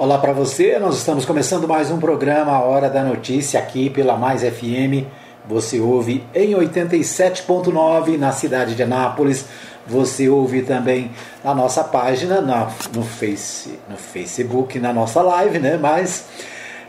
[0.00, 4.16] Olá para você, nós estamos começando mais um programa A Hora da Notícia aqui pela
[4.16, 5.04] Mais FM.
[5.46, 9.44] Você ouve em 87.9 na cidade de Anápolis.
[9.86, 11.10] Você ouve também
[11.44, 15.76] na nossa página, na, no, face, no Facebook, na nossa live, né?
[15.76, 16.24] Mas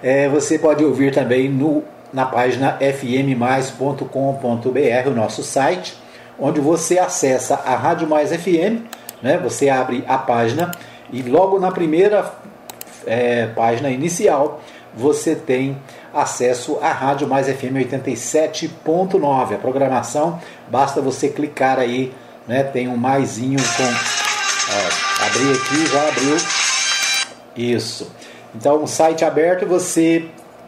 [0.01, 1.83] é, você pode ouvir também no,
[2.13, 4.07] na página fmmais.com.br,
[5.07, 6.01] o nosso site,
[6.39, 8.87] onde você acessa a Rádio Mais FM,
[9.21, 9.37] né?
[9.43, 10.71] Você abre a página
[11.11, 12.39] e logo na primeira
[13.05, 14.61] é, página inicial,
[14.93, 15.77] você tem
[16.13, 19.55] acesso à Rádio Mais FM 87.9.
[19.55, 22.13] A programação, basta você clicar aí,
[22.47, 22.63] né?
[22.63, 23.83] Tem um maisinho com.
[23.83, 26.37] Ó, abri aqui, já abriu.
[27.55, 28.11] Isso.
[28.53, 30.25] Então, o site aberto, você.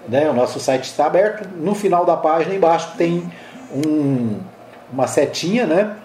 [0.07, 1.47] Né, o nosso site está aberto.
[1.57, 3.31] No final da página, embaixo, tem
[3.73, 4.39] um,
[4.91, 5.95] uma setinha, né?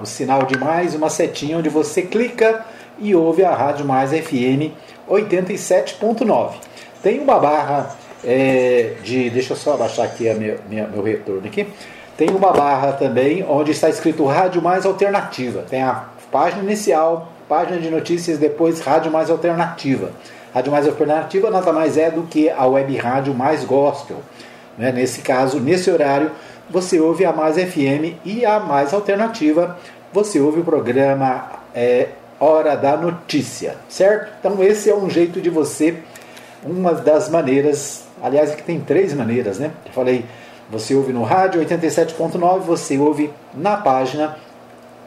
[0.00, 2.64] Um sinal de mais, uma setinha onde você clica
[2.98, 4.72] e ouve a Rádio Mais FM
[5.08, 6.54] 87.9.
[7.02, 9.30] Tem uma barra é, de.
[9.30, 11.66] Deixa eu só abaixar aqui a minha, minha, meu retorno aqui.
[12.16, 15.62] Tem uma barra também onde está escrito Rádio Mais Alternativa.
[15.68, 20.10] Tem a página inicial, página de notícias, depois Rádio Mais Alternativa.
[20.54, 24.16] Rádio Mais Alternativa nada mais é do que a web rádio mais gospel.
[24.78, 24.90] Né?
[24.90, 26.30] Nesse caso, nesse horário,
[26.70, 29.78] você ouve a Mais FM e a Mais Alternativa,
[30.12, 34.32] você ouve o programa é, hora da notícia, certo?
[34.40, 36.02] Então esse é um jeito de você,
[36.62, 39.70] uma das maneiras, aliás, que tem três maneiras, né?
[39.84, 40.24] Eu falei,
[40.70, 44.36] você ouve no rádio 87.9, você ouve na página,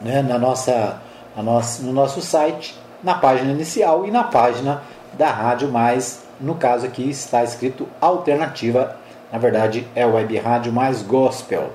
[0.00, 1.00] né, na nossa,
[1.36, 6.54] na nossa, no nosso site, na página inicial e na página da rádio mais, no
[6.54, 8.96] caso aqui está escrito alternativa,
[9.30, 11.70] na verdade é o web rádio mais gospel.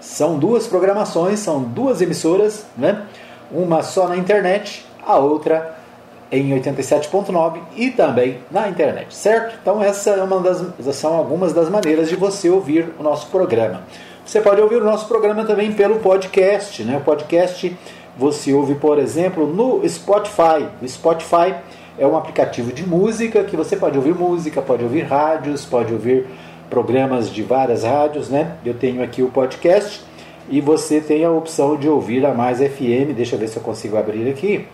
[0.00, 3.02] São duas programações, são duas emissoras, né?
[3.50, 5.76] Uma só na internet a outra
[6.30, 9.56] em 87.9 e também na internet, certo?
[9.60, 13.82] Então essa é uma das, são algumas das maneiras de você ouvir o nosso programa.
[14.24, 16.96] Você pode ouvir o nosso programa também pelo podcast, né?
[16.96, 17.76] O podcast
[18.16, 20.66] você ouve, por exemplo, no Spotify.
[20.80, 21.54] O Spotify
[21.98, 26.26] é um aplicativo de música que você pode ouvir música, pode ouvir rádios, pode ouvir
[26.70, 28.56] programas de várias rádios, né?
[28.64, 30.00] Eu tenho aqui o podcast
[30.48, 33.14] e você tem a opção de ouvir a Mais FM.
[33.14, 34.66] Deixa eu ver se eu consigo abrir aqui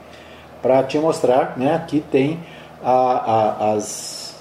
[0.63, 1.75] para te mostrar, né?
[1.75, 2.41] Aqui tem
[2.83, 4.37] a, a, as,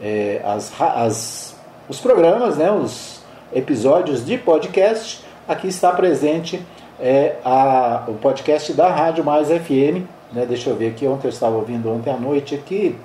[0.00, 1.56] é, as, as,
[1.88, 2.70] os programas, né?
[2.70, 3.20] Os
[3.52, 5.24] episódios de podcast.
[5.46, 6.64] Aqui está presente
[6.98, 10.06] é, a, o podcast da Rádio Mais FM.
[10.32, 10.46] Né?
[10.46, 12.96] Deixa eu ver aqui, ontem eu estava ouvindo ontem à noite aqui.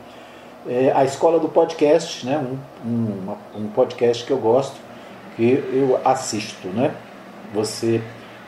[0.68, 2.38] É, a Escola do Podcast, né?
[2.84, 4.76] Um, um, um podcast que eu gosto,
[5.36, 6.92] que eu assisto, né?
[7.54, 8.02] Você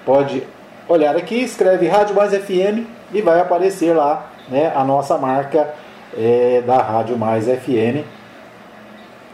[0.03, 0.43] pode
[0.87, 5.73] olhar aqui, escreve Rádio Mais FM e vai aparecer lá né, a nossa marca
[6.17, 8.05] é, da Rádio Mais FM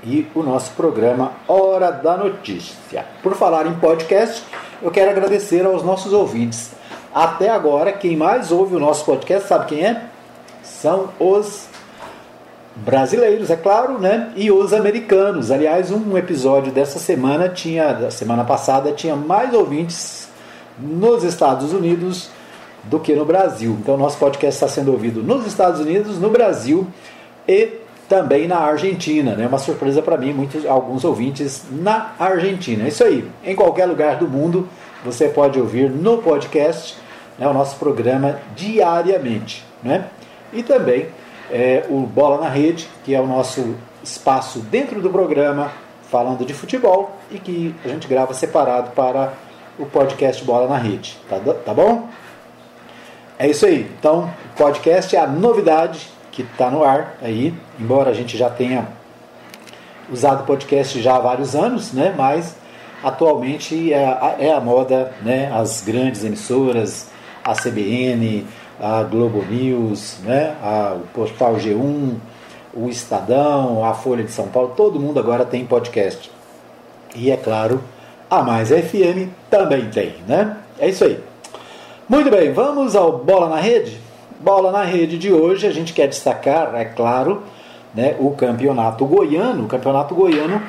[0.04, 3.06] e o nosso programa Hora da Notícia.
[3.22, 4.44] Por falar em podcast,
[4.82, 6.72] eu quero agradecer aos nossos ouvintes.
[7.14, 10.04] Até agora, quem mais ouve o nosso podcast, sabe quem é?
[10.62, 11.68] São os
[12.76, 14.32] brasileiros, é claro, né?
[14.36, 15.52] E os americanos.
[15.52, 20.28] Aliás, um episódio dessa semana tinha, da semana passada, tinha mais ouvintes
[20.78, 22.30] nos Estados Unidos
[22.84, 23.78] do que no Brasil.
[23.80, 26.88] Então, nosso podcast está sendo ouvido nos Estados Unidos, no Brasil
[27.48, 27.80] e
[28.10, 29.36] também na Argentina.
[29.36, 29.48] Né?
[29.48, 32.86] Uma surpresa para mim, muitos, alguns ouvintes na Argentina.
[32.86, 33.28] É isso aí.
[33.44, 34.68] Em qualquer lugar do mundo,
[35.04, 36.98] você pode ouvir no podcast
[37.38, 39.64] né, o nosso programa diariamente.
[39.82, 40.06] Né?
[40.52, 41.08] E também
[41.50, 45.72] é, o Bola na Rede, que é o nosso espaço dentro do programa
[46.10, 49.34] falando de futebol e que a gente grava separado para
[49.80, 51.18] o podcast Bola na Rede.
[51.28, 52.08] Tá, tá bom?
[53.38, 53.90] É isso aí.
[54.00, 58.88] Então, podcast é a novidade que está no ar aí, embora a gente já tenha
[60.12, 62.14] usado podcast já há vários anos, né?
[62.16, 62.56] Mas
[63.04, 65.52] atualmente é a, é a moda, né?
[65.54, 67.10] As grandes emissoras,
[67.44, 68.46] a CBN,
[68.80, 70.56] a Globo News, né?
[70.62, 72.16] A, o Portal G1,
[72.74, 76.32] o Estadão, a Folha de São Paulo, todo mundo agora tem podcast.
[77.16, 77.84] E é claro,
[78.30, 80.58] a Mais FM também tem, né?
[80.80, 81.33] É isso aí.
[82.08, 83.98] Muito bem, vamos ao Bola na Rede?
[84.42, 87.44] Bola na Rede de hoje, a gente quer destacar, é claro,
[87.96, 89.64] né, o campeonato goiano.
[89.64, 90.62] O campeonato goiano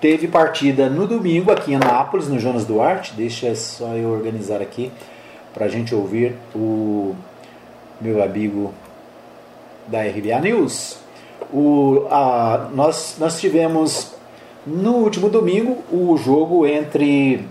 [0.00, 3.12] teve partida no domingo aqui em Anápolis, no Jonas Duarte.
[3.14, 4.90] Deixa só eu organizar aqui
[5.52, 7.14] para a gente ouvir o
[8.00, 8.72] meu amigo
[9.86, 11.00] da RBA News.
[11.52, 14.14] O, a, nós, nós tivemos
[14.66, 17.46] no último domingo o jogo entre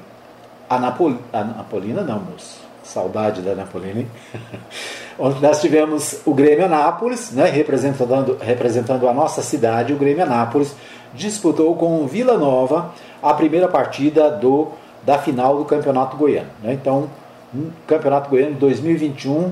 [0.68, 4.07] a, Napol, a Napolina, não, moço Saudade da Napolini.
[5.19, 10.75] onde nós tivemos o Grêmio Anápolis, né, representando, representando a nossa cidade, o Grêmio Anápolis
[11.13, 12.92] disputou com o Vila Nova
[13.22, 14.68] a primeira partida do,
[15.04, 16.50] da final do Campeonato Goiano.
[16.62, 16.74] Né?
[16.74, 17.10] Então,
[17.54, 19.51] um Campeonato Goiano 2021,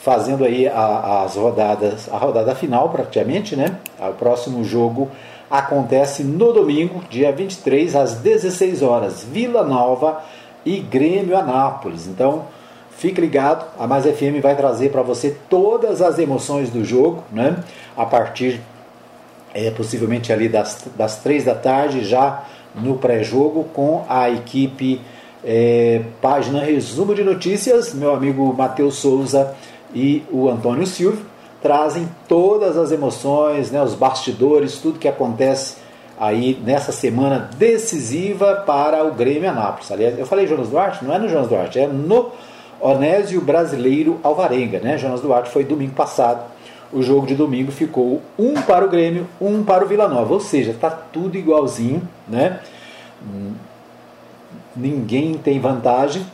[0.00, 3.76] fazendo aí a, as rodadas, a rodada final praticamente, né?
[4.00, 5.08] O próximo jogo
[5.50, 10.22] acontece no domingo, dia 23, às 16 horas, Vila Nova
[10.64, 12.06] e Grêmio Anápolis.
[12.06, 12.44] Então,
[13.02, 17.56] fique ligado, a Mais FM vai trazer para você todas as emoções do jogo, né?
[17.96, 18.60] A partir
[19.52, 22.44] é, possivelmente ali das, das 3 da tarde, já
[22.76, 25.00] no pré-jogo, com a equipe
[25.44, 29.52] é, página Resumo de Notícias, meu amigo Matheus Souza
[29.92, 31.26] e o Antônio Silvio
[31.60, 35.74] trazem todas as emoções, né, os bastidores, tudo que acontece
[36.18, 39.90] aí nessa semana decisiva para o Grêmio Anápolis.
[39.90, 42.30] Aliás, eu falei Jonas Duarte, não é no Jonas Duarte, é no
[42.82, 44.98] Onésio Brasileiro Alvarenga, né?
[44.98, 46.42] Jonas Duarte foi domingo passado.
[46.92, 50.40] O jogo de domingo ficou um para o Grêmio, um para o Vila Nova, ou
[50.40, 52.60] seja, está tudo igualzinho, né?
[54.76, 56.26] Ninguém tem vantagem.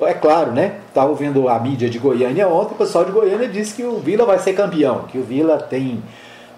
[0.00, 0.80] É claro, né?
[0.88, 4.26] Estava ouvindo a mídia de Goiânia ontem, o pessoal de Goiânia disse que o Vila
[4.26, 6.02] vai ser campeão, que o Vila tem,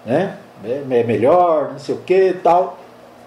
[0.05, 0.35] né?
[0.65, 2.79] É, é melhor, não sei o que tal.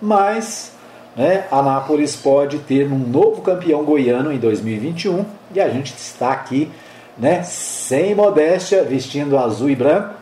[0.03, 0.73] Mas
[1.17, 5.25] né, Anápolis pode ter um novo campeão goiano em 2021
[5.55, 6.71] e a gente está aqui,
[7.19, 10.15] né, sem modéstia, vestindo azul e branco,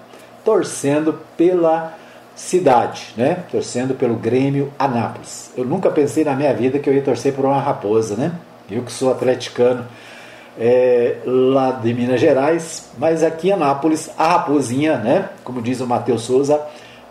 [0.44, 1.94] torcendo pela
[2.34, 5.50] cidade, né, torcendo pelo Grêmio Anápolis.
[5.56, 8.32] Eu nunca pensei na minha vida que eu ia torcer por uma raposa, né?
[8.70, 9.86] Eu que sou atleticano
[10.58, 15.86] é, lá de Minas Gerais, mas aqui em Anápolis, a raposinha, né, como diz o
[15.86, 16.60] Matheus Souza,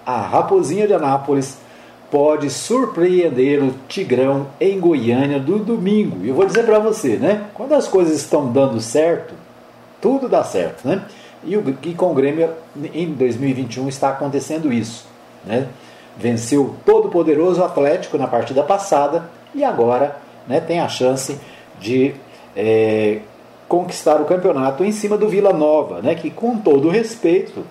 [0.06, 1.58] a Raposinha de Anápolis
[2.10, 6.24] pode surpreender o Tigrão em Goiânia do domingo.
[6.24, 7.48] E eu vou dizer para você, né?
[7.54, 9.34] Quando as coisas estão dando certo,
[10.02, 11.04] tudo dá certo, né?
[11.44, 12.50] E, o, e com o Grêmio
[12.94, 15.06] em 2021 está acontecendo isso,
[15.46, 15.68] né?
[16.18, 20.18] Venceu todo o poderoso Atlético na partida passada e agora
[20.48, 21.38] né, tem a chance
[21.80, 22.16] de
[22.56, 23.20] é,
[23.68, 26.16] conquistar o campeonato em cima do Vila Nova, né?
[26.16, 27.64] Que com todo respeito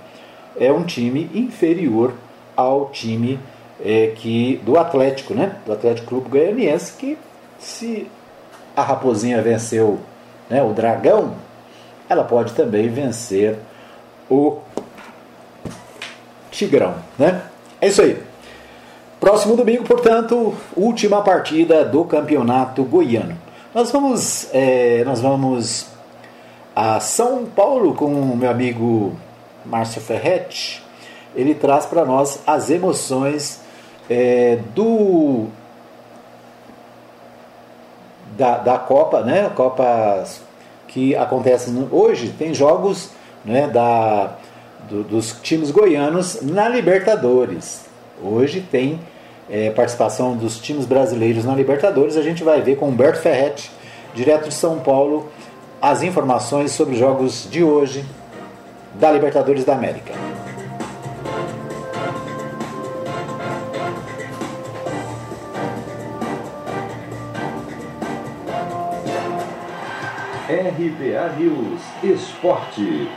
[0.59, 2.13] é um time inferior
[2.57, 3.39] ao time
[3.85, 5.57] é, que do Atlético, né?
[5.65, 7.19] Do Atlético Clube Goianiense, que
[7.59, 8.11] se
[8.77, 9.99] a Raposinha venceu
[10.49, 11.35] né, o Dragão,
[12.09, 13.57] ela pode também vencer
[14.31, 14.59] o
[16.51, 17.43] Tigrão, né?
[17.81, 18.23] É isso aí.
[19.21, 23.37] Próximo domingo, portanto, última partida do Campeonato Goiano.
[23.75, 25.87] Nós vamos, é, nós vamos
[26.75, 29.17] a São Paulo com o meu amigo
[29.65, 30.87] Márcio Ferretti
[31.37, 33.61] ele traz para nós as emoções
[34.09, 35.47] é, do
[38.37, 39.51] da, da Copa, né?
[39.55, 40.25] Copa
[40.89, 43.11] que acontece hoje tem jogos,
[43.45, 43.69] né?
[43.69, 44.37] Da
[44.89, 47.85] do, dos times goianos na Libertadores.
[48.23, 49.01] Hoje tem
[49.51, 52.17] é, participação dos times brasileiros na Libertadores.
[52.17, 53.71] A gente vai ver com Humberto Ferretti,
[54.15, 55.29] direto de São Paulo,
[55.81, 58.05] as informações sobre os jogos de hoje
[58.95, 60.15] da Libertadores da América.
[70.49, 73.11] RBA News Esporte.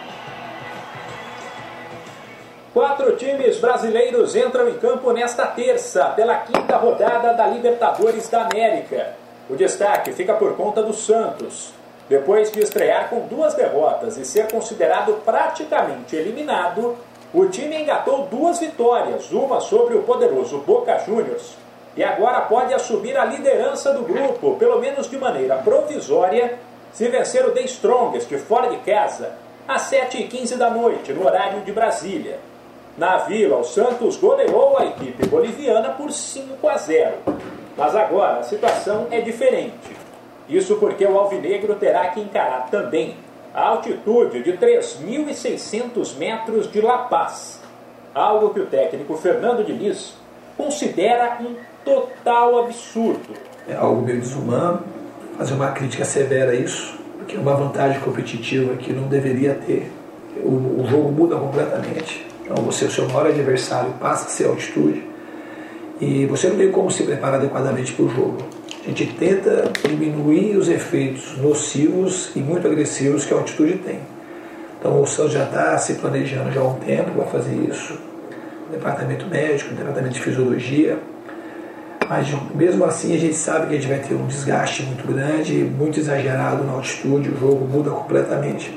[2.74, 9.14] Quatro times brasileiros entram em campo nesta terça, pela quinta rodada da Libertadores da América.
[9.48, 11.71] O destaque fica por conta do Santos.
[12.09, 16.98] Depois de estrear com duas derrotas e ser considerado praticamente eliminado,
[17.31, 21.56] o time engatou duas vitórias, uma sobre o poderoso Boca Juniors,
[21.95, 26.57] e agora pode assumir a liderança do grupo, pelo menos de maneira provisória,
[26.94, 29.34] se vencer o The Strongest fora de casa,
[29.68, 32.40] às 7h15 da noite, no horário de Brasília.
[32.98, 37.16] Na Vila, o Santos goleou a equipe boliviana por 5 a 0.
[37.78, 39.96] Mas agora a situação é diferente.
[40.50, 43.16] Isso porque o Alvinegro terá que encarar também
[43.54, 47.62] a altitude de 3.600 metros de La Paz,
[48.14, 50.14] algo que o técnico Fernando Diniz
[50.58, 51.56] considera um
[51.86, 53.34] total absurdo.
[53.68, 54.84] É algo meio desumano,
[55.40, 59.90] fazer uma crítica severa a isso, porque é uma vantagem competitiva que não deveria ter.
[60.44, 62.28] O, o jogo muda completamente.
[62.44, 65.02] Então você, o seu maior adversário, passa a ser altitude
[66.02, 68.38] e você não tem como se preparar adequadamente para o jogo.
[68.84, 74.00] A gente tenta diminuir os efeitos nocivos e muito agressivos que a altitude tem.
[74.78, 77.98] Então o Santos já está se planejando já há um tempo para fazer isso.
[78.72, 81.00] Departamento médico, departamento de fisiologia,
[82.09, 85.54] mas mesmo assim a gente sabe que a gente vai ter um desgaste muito grande,
[85.54, 88.75] muito exagerado na altitude, o jogo muda completamente.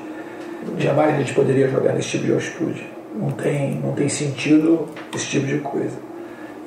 [0.78, 2.86] jamais a gente poderia jogar nesse tipo de altitude.
[3.14, 5.96] Não tem, não tem sentido esse tipo de coisa.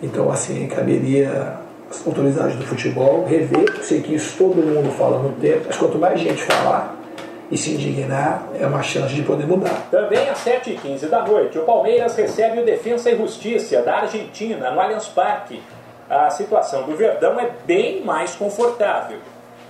[0.02, 1.58] Então, assim, caberia
[1.90, 3.66] as autoridades do futebol rever.
[3.78, 6.96] Eu sei que isso todo mundo fala no tempo, mas quanto mais gente falar
[7.52, 9.88] e se indignar, é uma chance de poder mudar.
[9.92, 14.80] Também às 7h15 da noite, o Palmeiras recebe o Defensa e Justiça da Argentina no
[14.80, 15.62] Allianz Parque.
[16.10, 19.18] A situação do Verdão é bem mais confortável.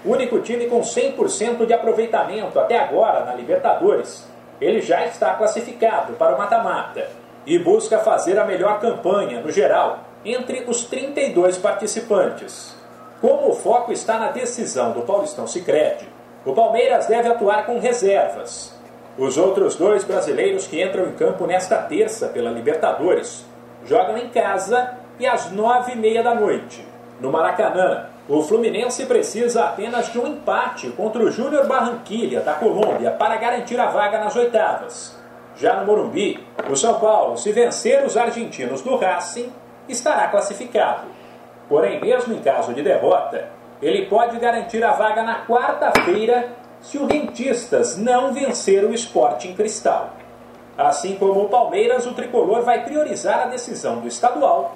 [0.03, 4.27] O único time com 100% de aproveitamento até agora na Libertadores.
[4.59, 7.07] Ele já está classificado para o mata-mata
[7.45, 12.75] e busca fazer a melhor campanha no geral entre os 32 participantes.
[13.21, 16.07] Como o foco está na decisão do Paulistão Sicredi,
[16.45, 18.73] o Palmeiras deve atuar com reservas.
[19.17, 23.45] Os outros dois brasileiros que entram em campo nesta terça pela Libertadores
[23.85, 26.86] jogam em casa e às nove e meia da noite.
[27.19, 33.12] No Maracanã, o Fluminense precisa apenas de um empate contra o Júnior Barranquilha, da Colômbia,
[33.12, 35.15] para garantir a vaga nas oitavas.
[35.55, 39.51] Já no Morumbi, o São Paulo, se vencer os argentinos do Racing,
[39.88, 41.07] estará classificado.
[41.69, 43.48] Porém, mesmo em caso de derrota,
[43.81, 46.50] ele pode garantir a vaga na quarta-feira
[46.81, 50.10] se o Rentistas não vencer o Esporte em Cristal.
[50.77, 54.75] Assim como o Palmeiras, o tricolor vai priorizar a decisão do estadual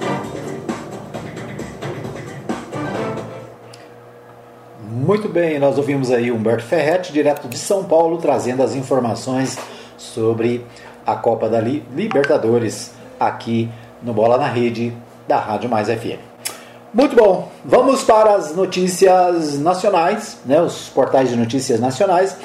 [5.11, 9.57] Muito bem, nós ouvimos aí Humberto Ferretti, direto de São Paulo, trazendo as informações
[9.97, 10.65] sobre
[11.05, 13.69] a Copa da Libertadores aqui
[14.01, 14.95] no Bola na Rede
[15.27, 16.17] da Rádio Mais FM.
[16.93, 22.37] Muito bom, vamos para as notícias nacionais, né, os portais de notícias nacionais.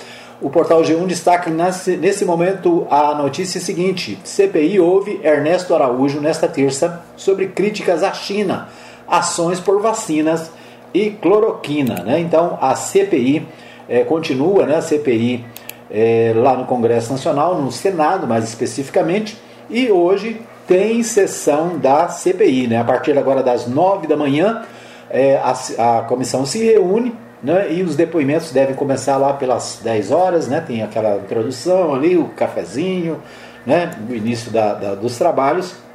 [0.43, 7.01] O portal G1 destaca nesse, momento a notícia seguinte: CPI ouve Ernesto Araújo nesta terça
[7.17, 8.67] sobre críticas à China,
[9.07, 10.51] ações por vacinas
[10.93, 12.03] e cloroquina.
[12.03, 12.21] Né?
[12.21, 13.47] Então a CPI
[13.89, 15.45] é, continua, né, a CPI
[15.91, 19.37] é, lá no Congresso Nacional, no Senado mais especificamente,
[19.71, 22.67] e hoje tem sessão da CPI.
[22.67, 22.79] Né?
[22.79, 24.63] A partir agora das 9 da manhã,
[25.09, 27.73] é, a, a comissão se reúne né?
[27.73, 30.61] e os depoimentos devem começar lá pelas 10 horas, né?
[30.61, 33.23] tem aquela introdução ali, o cafezinho,
[33.65, 33.91] né?
[34.09, 35.86] no início da, da, dos trabalhos.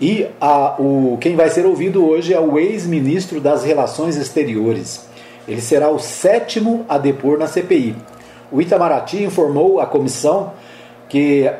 [0.00, 5.06] E a, o, quem vai ser ouvido hoje é o ex-ministro das Relações Exteriores.
[5.48, 7.96] Ele será o sétimo a depor na CPI.
[8.50, 10.52] O Itamaraty informou à comissão
[11.08, 11.50] que,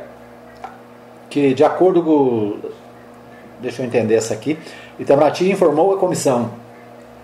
[1.30, 2.56] que de acordo com.
[3.60, 4.58] Deixa eu entender essa aqui.
[4.98, 6.50] Itamaraty informou à comissão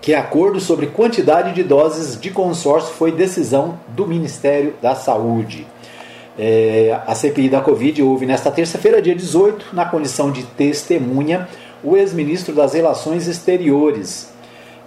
[0.01, 5.65] que acordo sobre quantidade de doses de consórcio foi decisão do Ministério da Saúde.
[6.37, 11.47] É, a CPI da Covid houve nesta terça-feira, dia 18, na condição de testemunha,
[11.83, 14.31] o ex-ministro das Relações Exteriores,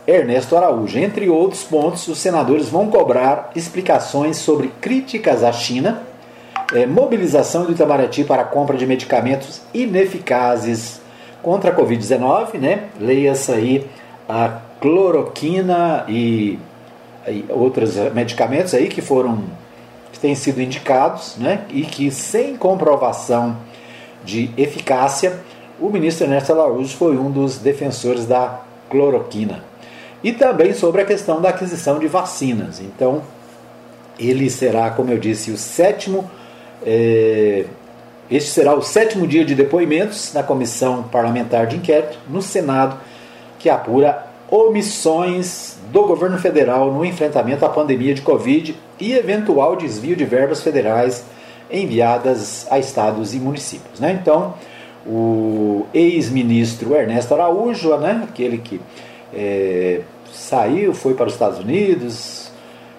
[0.07, 0.99] Ernesto Araújo.
[0.99, 6.03] Entre outros pontos, os senadores vão cobrar explicações sobre críticas à China,
[6.75, 11.00] é, mobilização do Itamaraty para a compra de medicamentos ineficazes
[11.43, 12.88] contra a Covid-19, né?
[12.99, 13.87] leia-se aí
[14.29, 16.59] a cloroquina e,
[17.29, 19.45] e outros medicamentos aí que foram
[20.17, 23.57] que têm sido indicados né, e que, sem comprovação
[24.25, 25.39] de eficácia,
[25.79, 29.63] o ministro Ernesto Araújo foi um dos defensores da cloroquina.
[30.25, 32.81] E também sobre a questão da aquisição de vacinas.
[32.81, 33.23] Então,
[34.19, 36.29] ele será, como eu disse, o sétimo.
[36.85, 37.67] É,
[38.31, 42.99] este será o sétimo dia de depoimentos na comissão parlamentar de inquérito no Senado,
[43.59, 50.17] que apura omissões do governo federal no enfrentamento à pandemia de Covid e eventual desvio
[50.17, 51.25] de verbas federais
[51.71, 53.99] enviadas a estados e municípios.
[53.99, 54.19] Né?
[54.21, 54.55] Então,
[55.07, 58.81] o ex-ministro Ernesto Araújo, né, aquele que
[59.33, 60.00] é,
[60.33, 62.50] saiu, foi para os Estados Unidos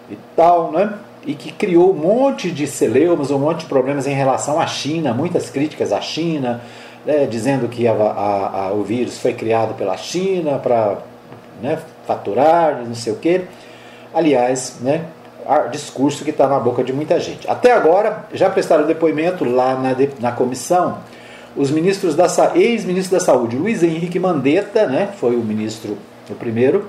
[0.09, 0.93] e tal, né,
[1.25, 5.13] e que criou um monte de celeumas, um monte de problemas em relação à China,
[5.13, 6.61] muitas críticas à China,
[7.05, 10.97] né, dizendo que a, a, a, o vírus foi criado pela China para
[11.61, 13.41] né, faturar, não sei o quê.
[14.13, 15.05] Aliás, né,
[15.71, 17.49] discurso que está na boca de muita gente.
[17.49, 20.97] Até agora, já prestaram depoimento lá na, na comissão
[21.57, 25.97] os ministros da ex-ministro da Saúde, Luiz Henrique Mandetta, né, foi o ministro
[26.29, 26.85] o primeiro,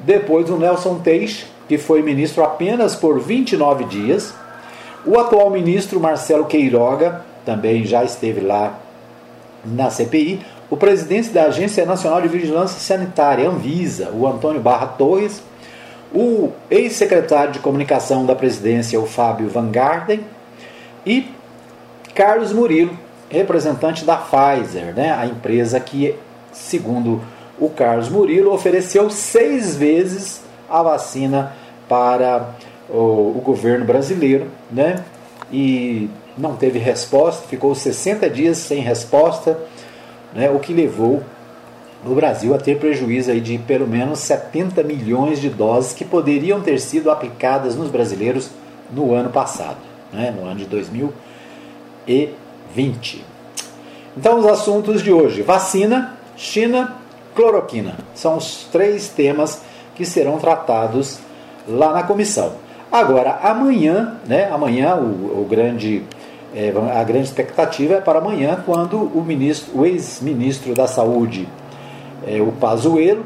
[0.00, 4.34] depois o Nelson Teix, que foi ministro apenas por 29 dias,
[5.06, 8.78] o atual ministro Marcelo Queiroga, também já esteve lá
[9.64, 10.40] na CPI.
[10.72, 15.42] O presidente da Agência Nacional de Vigilância Sanitária, Anvisa, o Antônio Barra Torres,
[16.14, 20.20] o ex-secretário de comunicação da presidência, o Fábio Van Garden,
[21.04, 21.30] e
[22.14, 22.98] Carlos Murilo,
[23.28, 26.16] representante da Pfizer, né, a empresa que,
[26.54, 27.20] segundo
[27.60, 31.52] o Carlos Murilo, ofereceu seis vezes a vacina
[31.86, 32.48] para
[32.88, 35.04] o, o governo brasileiro, né,
[35.52, 39.58] e não teve resposta, ficou 60 dias sem resposta,
[40.34, 41.22] né, o que levou
[42.04, 46.60] o Brasil a ter prejuízo aí de pelo menos 70 milhões de doses que poderiam
[46.60, 48.50] ter sido aplicadas nos brasileiros
[48.90, 49.78] no ano passado,
[50.12, 53.24] né, no ano de 2020.
[54.16, 56.96] Então, os assuntos de hoje: vacina, China,
[57.34, 57.96] cloroquina.
[58.14, 59.62] São os três temas
[59.94, 61.18] que serão tratados
[61.68, 62.54] lá na comissão.
[62.90, 66.02] Agora, amanhã, né, amanhã o, o grande
[66.54, 71.48] é, a grande expectativa é para amanhã, quando o, ministro, o ex-ministro da Saúde,
[72.26, 73.24] é, o Pazuello,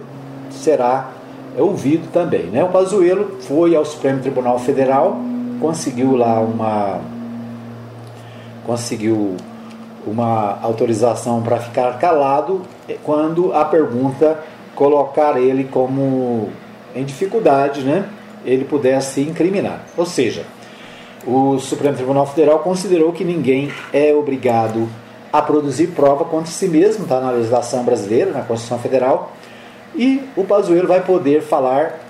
[0.51, 1.11] será
[1.59, 2.45] ouvido também.
[2.45, 2.63] Né?
[2.63, 5.17] O Pazuello foi ao Supremo Tribunal Federal,
[5.61, 7.01] conseguiu lá uma
[8.65, 9.37] conseguiu
[10.05, 12.63] uma autorização para ficar calado
[13.05, 14.41] quando a pergunta
[14.75, 16.51] colocar ele como
[16.95, 18.09] em dificuldade, né?
[18.45, 19.81] Ele pudesse incriminar.
[19.97, 20.45] Ou seja,
[21.27, 24.89] o Supremo Tribunal Federal considerou que ninguém é obrigado
[25.33, 29.33] a produzir prova contra si mesmo, está na legislação brasileira, na Constituição Federal,
[29.95, 32.01] e o Pazuello vai poder falar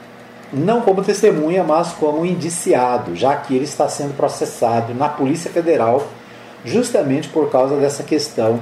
[0.53, 6.07] não como testemunha, mas como indiciado, já que ele está sendo processado na Polícia Federal
[6.65, 8.61] justamente por causa dessa questão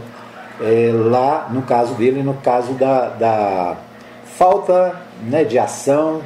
[0.61, 3.77] é, lá no caso dele, no caso da, da
[4.25, 6.21] falta né, de ação,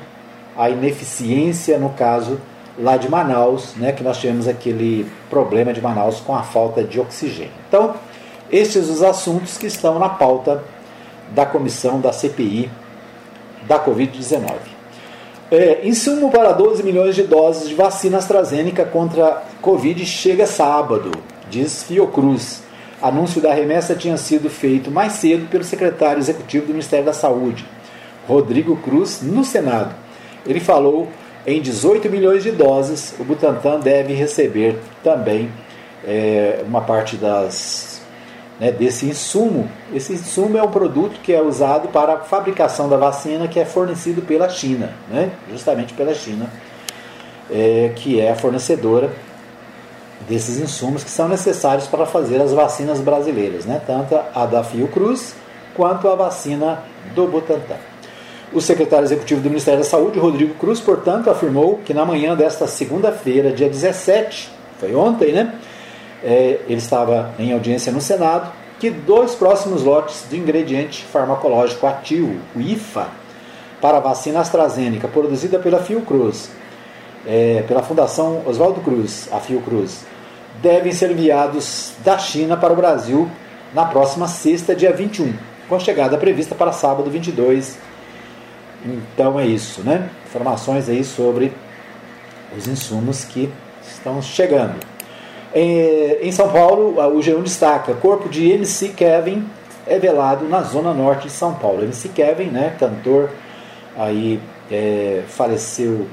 [0.56, 2.38] a ineficiência no caso
[2.78, 7.00] lá de Manaus, né, que nós tivemos aquele problema de Manaus com a falta de
[7.00, 7.52] oxigênio.
[7.68, 7.94] Então,
[8.50, 10.62] estes os assuntos que estão na pauta
[11.34, 12.70] da comissão da CPI
[13.66, 14.78] da Covid-19.
[15.50, 21.10] É, insumo para 12 milhões de doses de vacina AstraZeneca contra Covid chega sábado,
[21.50, 22.62] diz Fiocruz.
[23.00, 27.64] Anúncio da remessa tinha sido feito mais cedo pelo secretário executivo do Ministério da Saúde,
[28.26, 29.94] Rodrigo Cruz, no Senado.
[30.44, 31.08] Ele falou
[31.48, 35.50] em 18 milhões de doses, o Butantan deve receber também
[36.04, 38.02] é, uma parte das,
[38.60, 39.66] né, desse insumo.
[39.94, 43.64] Esse insumo é um produto que é usado para a fabricação da vacina que é
[43.64, 46.50] fornecido pela China, né, justamente pela China,
[47.50, 49.10] é, que é a fornecedora
[50.28, 55.34] desses insumos que são necessários para fazer as vacinas brasileiras, né, tanto a da Fiocruz
[55.74, 56.82] quanto a vacina
[57.14, 57.78] do Butantan.
[58.50, 62.66] O secretário executivo do Ministério da Saúde, Rodrigo Cruz, portanto, afirmou que na manhã desta
[62.66, 65.54] segunda-feira, dia 17, foi ontem, né?
[66.24, 72.36] É, ele estava em audiência no Senado, que dois próximos lotes de ingrediente farmacológico ativo,
[72.56, 73.08] o IFA,
[73.82, 76.50] para a vacina AstraZeneca, produzida pela Fiocruz,
[77.26, 80.06] é, pela Fundação Oswaldo Cruz, a Fiocruz,
[80.62, 83.28] devem ser enviados da China para o Brasil
[83.74, 85.34] na próxima sexta, dia 21,
[85.68, 87.87] com chegada prevista para sábado 22
[88.84, 90.10] então é isso, né?
[90.26, 91.52] Informações aí sobre
[92.56, 93.50] os insumos que
[93.82, 94.74] estão chegando.
[95.54, 99.48] Em, São Paulo, o G1 destaca: corpo de MC Kevin
[99.86, 101.82] é velado na zona norte de São Paulo.
[101.82, 103.30] MC Kevin, né, cantor,
[103.96, 106.06] aí é, faleceu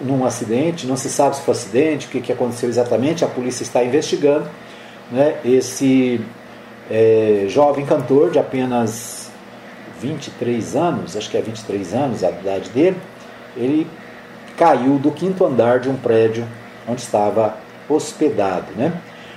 [0.00, 0.86] num acidente.
[0.86, 3.24] Não se sabe se foi acidente, o que, que aconteceu exatamente.
[3.24, 4.48] A polícia está investigando.
[5.10, 6.20] Né, esse
[6.90, 9.25] é, jovem cantor de apenas
[10.00, 12.96] 23 anos, acho que é 23 anos a idade dele,
[13.56, 13.86] ele
[14.56, 16.46] caiu do quinto andar de um prédio
[16.88, 17.56] onde estava
[17.88, 18.72] hospedado.
[18.76, 18.92] Né?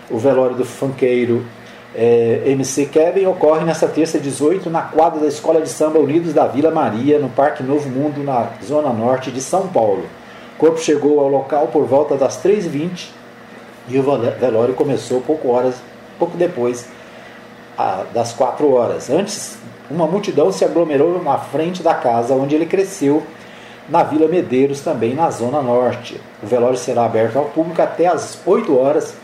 [0.09, 1.45] O velório do funkeiro
[1.95, 6.47] é, MC Kevin ocorre nesta terça 18 na quadra da Escola de Samba Unidos da
[6.47, 10.05] Vila Maria, no Parque Novo Mundo, na zona norte de São Paulo.
[10.55, 13.09] O corpo chegou ao local por volta das 3h20
[13.87, 14.03] e o
[14.39, 15.75] velório começou pouco, horas,
[16.19, 16.85] pouco depois
[18.13, 19.09] das 4 horas.
[19.09, 19.57] Antes
[19.89, 23.23] uma multidão se aglomerou na frente da casa onde ele cresceu,
[23.89, 26.21] na Vila Medeiros, também na Zona Norte.
[26.43, 29.15] O velório será aberto ao público até às 8 horas.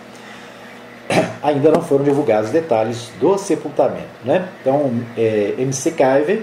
[1.44, 4.08] Ainda não foram divulgados detalhes do sepultamento.
[4.24, 4.48] Né?
[4.62, 6.42] Então, é, MC Kaiver,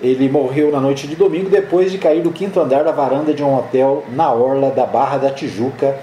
[0.00, 3.44] ele morreu na noite de domingo depois de cair do quinto andar da varanda de
[3.44, 5.96] um hotel na orla da Barra da Tijuca,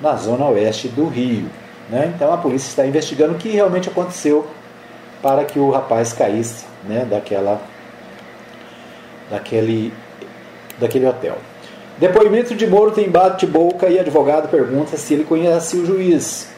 [0.00, 1.48] na zona oeste do Rio.
[1.88, 2.12] Né?
[2.16, 4.44] Então a polícia está investigando o que realmente aconteceu
[5.24, 7.58] para que o rapaz caísse né, daquela,
[9.30, 9.90] daquele,
[10.78, 11.38] daquele hotel.
[11.96, 16.50] Depoimento de Moro tem bate-boca e advogado pergunta se ele conhece o juiz.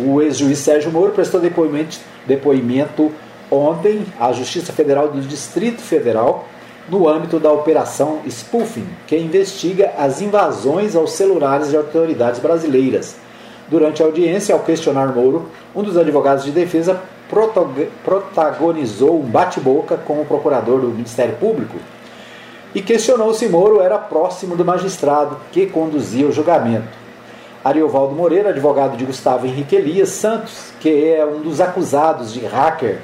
[0.00, 3.12] O ex-juiz Sérgio Moro prestou depoimento, depoimento
[3.50, 6.46] ontem à Justiça Federal do Distrito Federal
[6.88, 13.16] no âmbito da Operação Spoofing, que investiga as invasões aos celulares de autoridades brasileiras.
[13.68, 16.98] Durante a audiência, ao questionar Moro, um dos advogados de defesa
[18.04, 21.76] protagonizou um bate-boca com o procurador do Ministério Público
[22.74, 26.88] e questionou se Moro era próximo do magistrado que conduzia o julgamento.
[27.64, 33.00] Ariovaldo Moreira, advogado de Gustavo Henrique Elias Santos, que é um dos acusados de hacker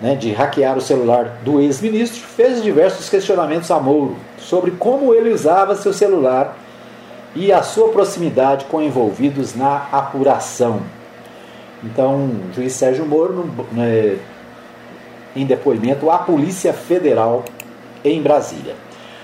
[0.00, 5.30] né, de hackear o celular do ex-ministro, fez diversos questionamentos a Mouro sobre como ele
[5.30, 6.56] usava seu celular
[7.34, 10.80] e a sua proximidade com envolvidos na apuração.
[11.82, 14.18] Então, o juiz Sérgio Moro, né,
[15.34, 17.44] em depoimento à Polícia Federal
[18.04, 18.74] em Brasília.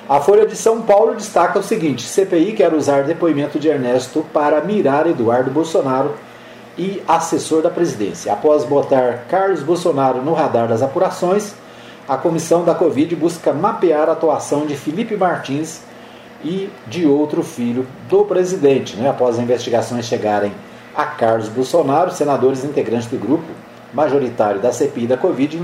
[0.09, 4.61] A Folha de São Paulo destaca o seguinte: CPI quer usar depoimento de Ernesto para
[4.61, 6.15] mirar Eduardo Bolsonaro
[6.79, 8.33] e assessor da presidência.
[8.33, 11.55] Após botar Carlos Bolsonaro no radar das apurações,
[12.09, 15.81] a comissão da Covid busca mapear a atuação de Felipe Martins
[16.45, 18.97] e de outro filho do presidente.
[18.97, 19.09] Né?
[19.09, 20.53] Após as investigações chegarem
[20.97, 23.45] a Carlos Bolsonaro, senadores integrantes do grupo
[23.93, 25.63] majoritário da CPI da Covid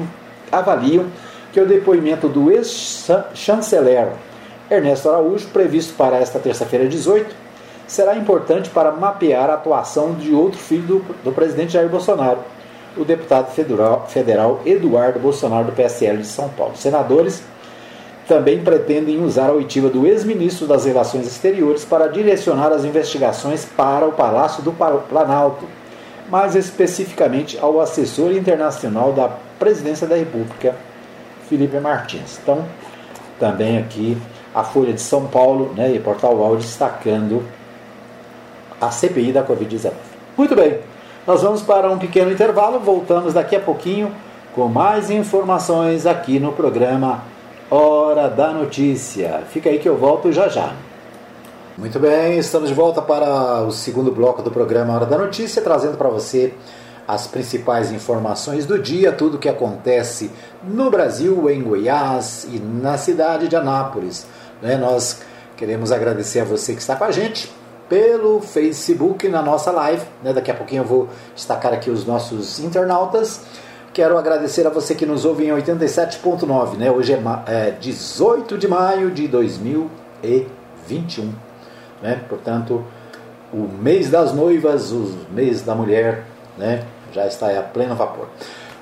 [0.50, 1.06] avaliam
[1.52, 4.12] que o depoimento do ex-chanceler
[4.70, 7.34] Ernesto Araújo, previsto para esta terça-feira 18,
[7.86, 12.38] será importante para mapear a atuação de outro filho do, do presidente Jair Bolsonaro,
[12.96, 16.74] o deputado federal, federal Eduardo Bolsonaro, do PSL de São Paulo.
[16.76, 17.42] Senadores
[18.26, 24.06] também pretendem usar a oitiva do ex-ministro das Relações Exteriores para direcionar as investigações para
[24.06, 25.66] o Palácio do Planalto,
[26.30, 30.74] mais especificamente ao assessor internacional da Presidência da República,
[31.48, 32.38] Felipe Martins.
[32.42, 32.64] Então,
[33.38, 34.16] também aqui
[34.54, 37.42] a Folha de São Paulo né, e Portal UOL destacando
[38.80, 39.92] a CPI da Covid-19.
[40.36, 40.78] Muito bem,
[41.26, 44.12] nós vamos para um pequeno intervalo, voltamos daqui a pouquinho
[44.54, 47.31] com mais informações aqui no programa
[47.74, 49.44] Hora da Notícia.
[49.48, 50.74] Fica aí que eu volto já já.
[51.78, 55.96] Muito bem, estamos de volta para o segundo bloco do programa Hora da Notícia, trazendo
[55.96, 56.52] para você
[57.08, 60.30] as principais informações do dia, tudo o que acontece
[60.62, 64.26] no Brasil, em Goiás e na cidade de Anápolis.
[64.60, 64.76] Né?
[64.76, 65.22] Nós
[65.56, 67.50] queremos agradecer a você que está com a gente
[67.88, 70.04] pelo Facebook na nossa live.
[70.22, 70.34] Né?
[70.34, 73.40] Daqui a pouquinho eu vou destacar aqui os nossos internautas.
[73.92, 76.78] Quero agradecer a você que nos ouve em 87.9.
[76.78, 76.90] Né?
[76.90, 81.30] Hoje é, é 18 de maio de 2021.
[82.00, 82.22] Né?
[82.26, 82.82] Portanto,
[83.52, 86.24] o mês das noivas, o mês da mulher,
[86.56, 86.86] né?
[87.12, 88.28] já está a pleno vapor.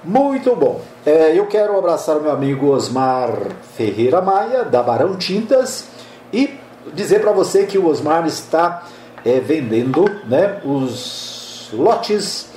[0.05, 0.81] Muito bom.
[1.05, 3.33] É, eu quero abraçar o meu amigo Osmar
[3.77, 5.89] Ferreira Maia, da Barão Tintas,
[6.33, 6.57] e
[6.95, 8.85] dizer para você que o Osmar está
[9.25, 12.50] é, vendendo né, os lotes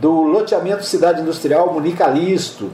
[0.00, 2.70] do loteamento Cidade Industrial Municalisto,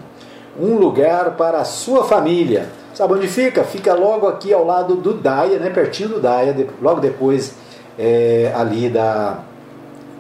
[0.59, 2.69] um lugar para a sua família.
[2.95, 3.63] Sabe onde fica?
[3.65, 7.55] Fica logo aqui ao lado do Daia, né, pertinho do Daia, logo depois
[7.99, 9.41] é, ali da,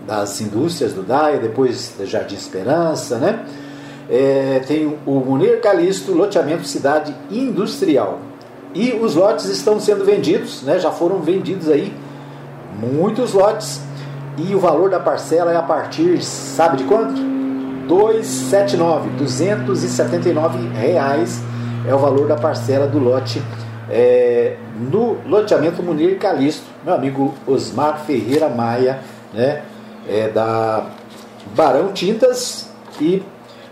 [0.07, 3.47] das indústrias do Daia, depois da Jardim Esperança, né?
[4.09, 8.19] É, tem o Munir Calisto, loteamento Cidade Industrial.
[8.75, 11.93] E os lotes estão sendo vendidos, né, já foram vendidos aí
[12.79, 13.81] muitos lotes
[14.37, 17.21] e o valor da parcela é a partir, sabe de quanto?
[17.87, 21.41] 279, 279 reais
[21.87, 23.43] é o valor da parcela do lote
[23.89, 24.57] é,
[24.91, 29.01] no loteamento Munir Calixto, meu amigo Osmar Ferreira Maia,
[29.33, 29.63] né,
[30.09, 30.87] é, da
[31.55, 32.69] Barão Tintas
[33.01, 33.23] e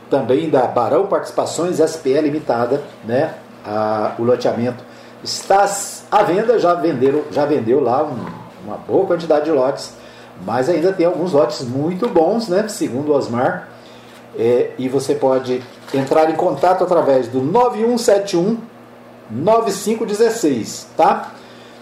[0.08, 3.34] também da Barão Participações SPE Limitada, né,
[3.66, 4.84] a, o loteamento
[5.24, 5.68] está
[6.10, 9.94] à venda, já venderam, já vendeu lá um uma boa quantidade de lotes,
[10.44, 13.68] mas ainda tem alguns lotes muito bons, né, segundo o Osmar.
[14.36, 18.58] É, e você pode entrar em contato através do 9171
[19.30, 21.32] 9516, tá?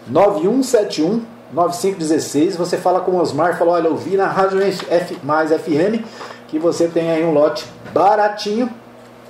[0.07, 2.57] 9171 9516.
[2.57, 6.05] Você fala com o Osmar, fala: Olha, eu vi na Rádio F, mais FM
[6.53, 8.69] que você tem aí um lote baratinho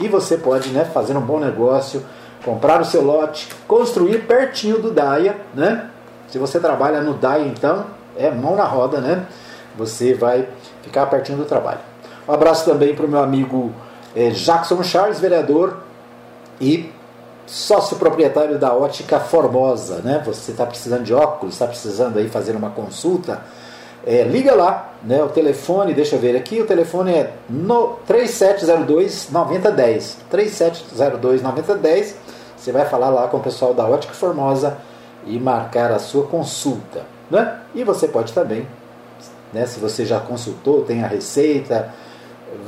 [0.00, 2.04] e você pode né, fazer um bom negócio,
[2.44, 5.88] comprar o seu lote, construir pertinho do Daia, né?
[6.28, 9.26] Se você trabalha no DAI, então, é mão na roda, né?
[9.76, 10.48] Você vai
[10.82, 11.80] ficar pertinho do trabalho.
[12.28, 13.72] Um abraço também para o meu amigo
[14.14, 15.78] é, Jackson Charles, vereador
[16.60, 16.92] e
[17.46, 20.22] sócio proprietário da Ótica Formosa, né?
[20.24, 23.40] Você está precisando de óculos, está precisando aí fazer uma consulta,
[24.06, 25.22] é, liga lá, né?
[25.22, 30.18] O telefone, deixa eu ver aqui, o telefone é no 3702 9010.
[30.30, 32.16] 3702 9010.
[32.56, 34.78] Você vai falar lá com o pessoal da Ótica Formosa
[35.26, 37.04] e marcar a sua consulta.
[37.30, 37.58] Né?
[37.74, 38.66] E você pode também,
[39.52, 41.92] né, se você já consultou, tem a receita,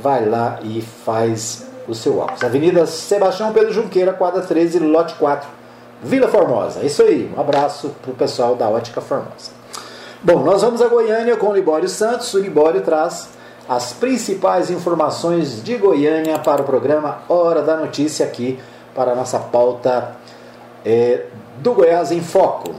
[0.01, 2.43] vai lá e faz o seu óculos.
[2.43, 5.47] Avenida Sebastião Pedro Junqueira, quadra 13, lote 4,
[6.01, 6.81] Vila Formosa.
[6.83, 9.51] Isso aí, um abraço para o pessoal da Ótica Formosa.
[10.23, 12.33] Bom, nós vamos a Goiânia com o Libório Santos.
[12.33, 13.29] O Libório traz
[13.69, 18.59] as principais informações de Goiânia para o programa Hora da Notícia aqui
[18.93, 20.15] para a nossa pauta
[20.85, 21.25] é,
[21.57, 22.75] do Goiás em Foco.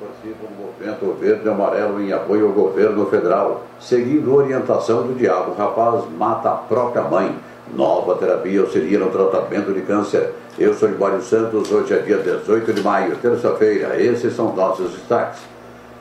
[0.00, 3.64] participa do movimento verde e amarelo em apoio ao governo federal.
[3.80, 7.34] Seguindo orientação do diabo, rapaz mata a própria mãe.
[7.74, 10.32] Nova terapia auxilia no tratamento de câncer.
[10.58, 14.00] Eu sou Ibário Santos, hoje é dia 18 de maio, terça-feira.
[14.00, 15.40] Esses são nossos destaques.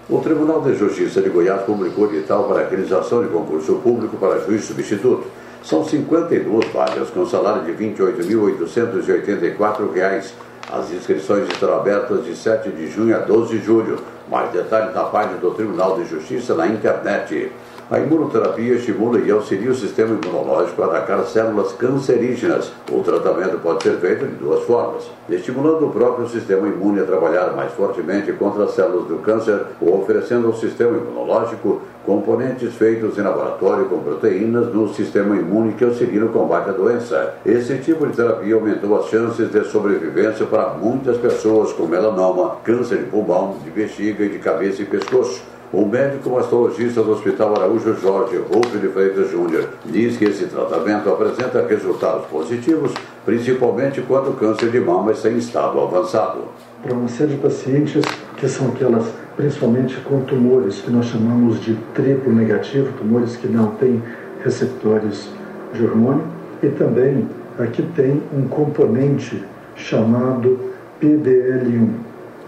[0.09, 4.39] O Tribunal de Justiça de Goiás publicou edital para a realização de concurso público para
[4.39, 5.27] juiz substituto.
[5.61, 10.31] São 52 vagas com salário de R$ 28.884.
[10.71, 13.99] As inscrições estão abertas de 7 de junho a 12 de julho.
[14.31, 17.51] Mais detalhes na página do Tribunal de Justiça na internet.
[17.89, 22.69] A imunoterapia estimula e auxilia o sistema imunológico a atacar células cancerígenas.
[22.91, 27.55] O tratamento pode ser feito de duas formas: estimulando o próprio sistema imune a trabalhar
[27.55, 33.21] mais fortemente contra as células do câncer ou oferecendo ao sistema imunológico componentes feitos em
[33.21, 37.35] laboratório com proteínas no sistema imune que auxiliam no combate à doença.
[37.45, 42.97] Esse tipo de terapia aumentou as chances de sobrevivência para muitas pessoas com melanoma, câncer
[42.97, 45.56] de pulmão, de bexiga e de cabeça e pescoço.
[45.73, 51.09] O médico mastologista do Hospital Araújo Jorge Rubio de Freitas Júnior diz que esse tratamento
[51.09, 52.93] apresenta resultados positivos,
[53.25, 56.45] principalmente quando o câncer de mama está em estado avançado.
[56.81, 58.01] Para uma série de pacientes
[58.37, 63.71] que são aquelas, principalmente com tumores que nós chamamos de triplo negativo, tumores que não
[63.71, 64.01] têm
[64.45, 65.29] receptores
[65.73, 66.23] de hormônio,
[66.63, 67.27] e também
[67.59, 69.43] aqui tem um componente
[69.75, 70.57] chamado
[71.01, 71.89] PDL1.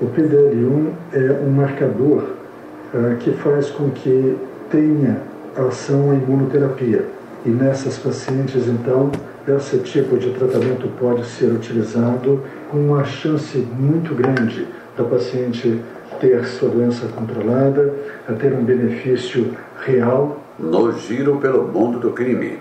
[0.02, 2.39] O PDL1 é um marcador
[3.20, 4.38] que faz com que
[4.70, 5.22] tenha
[5.56, 7.06] ação a imunoterapia.
[7.46, 9.12] E nessas pacientes, então,
[9.48, 15.82] esse tipo de tratamento pode ser utilizado com uma chance muito grande da paciente
[16.20, 17.94] ter sua doença controlada,
[18.28, 20.42] a ter um benefício real.
[20.60, 22.60] No giro pelo mundo do crime.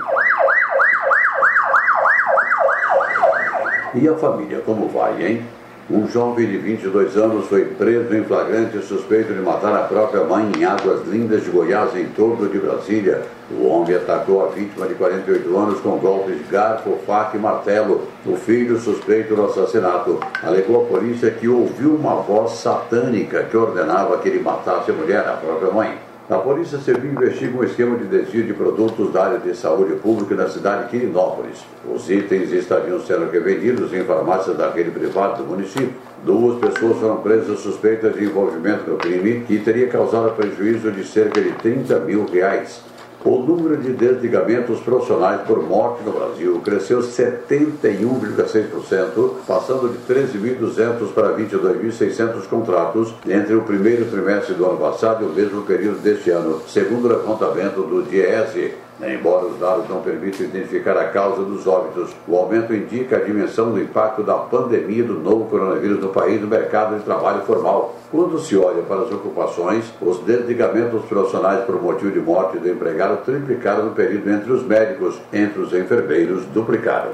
[3.94, 5.42] E a família, como vai, hein?
[5.90, 10.52] Um jovem de 22 anos foi preso em flagrante suspeito de matar a própria mãe
[10.58, 13.22] em Águas Lindas de Goiás, em torno de Brasília.
[13.50, 18.06] O homem atacou a vítima de 48 anos com golpes de garfo, faca e martelo.
[18.26, 24.18] O filho suspeito do assassinato alegou à polícia que ouviu uma voz satânica que ordenava
[24.18, 26.07] que ele matasse a mulher, a própria mãe.
[26.30, 30.34] A Polícia Civil investiga um esquema de desvio de produtos da área de saúde pública
[30.34, 31.64] na cidade de Quirinópolis.
[31.90, 35.94] Os itens estariam sendo revendidos em farmácias da rede privada do município.
[36.22, 41.40] Duas pessoas foram presas suspeitas de envolvimento no crime que teria causado prejuízo de cerca
[41.40, 42.82] de 30 mil reais.
[43.24, 51.36] O número de desligamentos profissionais por morte no Brasil cresceu 71,6%, passando de 13.200 para
[51.36, 56.62] 22.600 contratos entre o primeiro trimestre do ano passado e o mesmo período deste ano,
[56.68, 58.74] segundo o levantamento do DIESE.
[59.00, 63.70] Embora os dados não permitam identificar a causa dos óbitos, o aumento indica a dimensão
[63.70, 67.94] do impacto da pandemia do novo coronavírus no país no mercado de trabalho formal.
[68.10, 73.24] Quando se olha para as ocupações, os desligamentos profissionais por motivo de morte do empregado
[73.24, 77.10] triplicaram no período entre os médicos, entre os enfermeiros duplicaram.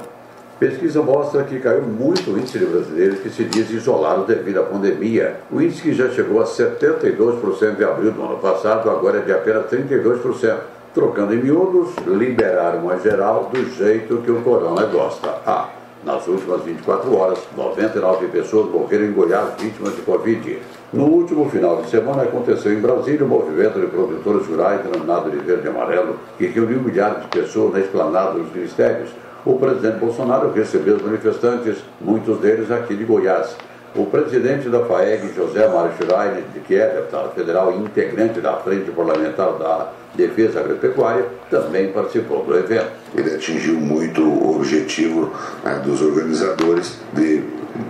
[0.59, 4.63] Pesquisa mostra que caiu muito o índice de brasileiros que se diz isolados devido à
[4.63, 5.35] pandemia.
[5.51, 9.33] O índice que já chegou a 72% em abril do ano passado, agora é de
[9.33, 10.57] apenas 32%.
[10.95, 15.27] Trocando em miúdos, liberaram a geral do jeito que o corona gosta.
[15.45, 15.67] Ah,
[16.05, 20.57] nas últimas 24 horas, 99 pessoas morreram em Goiás vítimas de Covid.
[20.93, 25.29] No último final de semana aconteceu em Brasília o um movimento de produtores rurais denominado
[25.29, 29.09] de verde e amarelo, que reuniu milhares de pessoas na esplanada dos ministérios.
[29.45, 33.53] O presidente Bolsonaro recebeu os manifestantes, muitos deles aqui de Goiás.
[33.93, 38.91] O presidente da FAEG, José Mário Schreiner, que é deputado federal e integrante da Frente
[38.91, 42.91] Parlamentar da Defesa Agropecuária também participou do evento.
[43.15, 45.31] Ele atingiu muito o objetivo
[45.63, 47.43] né, dos organizadores de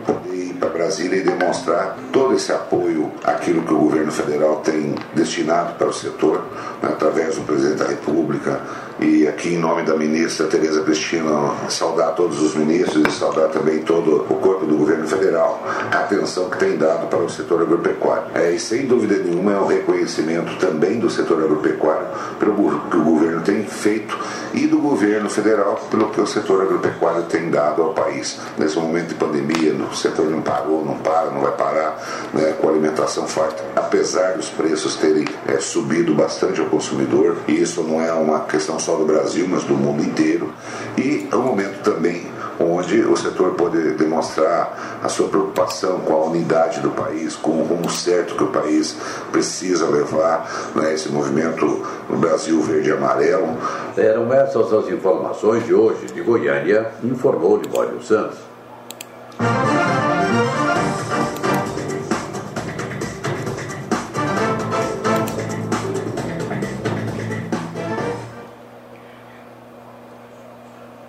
[0.05, 4.95] poder ir para Brasília e demonstrar todo esse apoio àquilo que o governo federal tem
[5.13, 6.43] destinado para o setor,
[6.81, 8.61] né, através do presidente da República,
[8.99, 13.79] e aqui em nome da ministra Tereza Cristina saudar todos os ministros e saudar também
[13.79, 18.27] todo o corpo do governo federal a atenção que tem dado para o setor agropecuário.
[18.33, 22.07] É, e sem dúvida nenhuma é um reconhecimento também do setor agropecuário
[22.39, 24.17] pelo que o governo tem feito
[24.53, 28.39] e do governo federal pelo que o setor agropecuário tem dado ao país.
[28.57, 32.69] Nesse momento de pandemia, o setor não parou, não para, não vai parar, né, com
[32.69, 33.61] alimentação forte.
[33.75, 38.79] Apesar dos preços terem é, subido bastante ao consumidor, e isso não é uma questão
[38.85, 40.53] só do Brasil, mas do mundo inteiro.
[40.95, 42.27] E é um momento também
[42.59, 47.63] onde o setor pode demonstrar a sua preocupação com a unidade do país, com o
[47.63, 48.95] rumo certo que o país
[49.31, 51.65] precisa levar, né, esse movimento
[52.09, 53.57] no Brasil verde e amarelo.
[53.97, 58.37] Eram essas as informações de hoje de Goiânia, informou Libório Santos.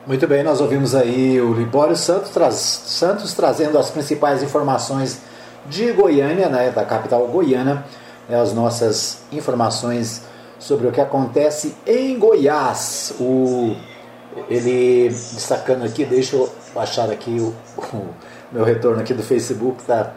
[0.06, 5.20] Muito bem, nós ouvimos aí o Libório Santos, traz, Santos trazendo as principais informações
[5.66, 7.84] de Goiânia, né, da capital goiana,
[8.28, 10.22] né, as nossas informações
[10.60, 13.14] sobre o que acontece em Goiás.
[13.18, 13.74] O,
[14.48, 17.52] ele destacando aqui, deixa eu achar aqui o,
[17.92, 18.06] o
[18.52, 20.12] meu retorno aqui do Facebook, tá?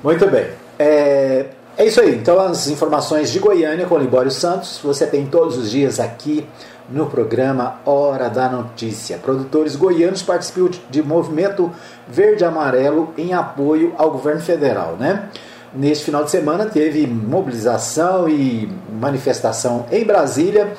[0.00, 0.48] Muito bem.
[0.78, 2.14] É, é isso aí.
[2.14, 6.46] Então as informações de Goiânia com Libório Santos, você tem todos os dias aqui
[6.88, 9.18] no programa Hora da Notícia.
[9.18, 11.70] Produtores goianos participam de movimento
[12.08, 15.28] verde amarelo em apoio ao governo federal, né?
[15.74, 20.74] Neste final de semana teve mobilização e manifestação em Brasília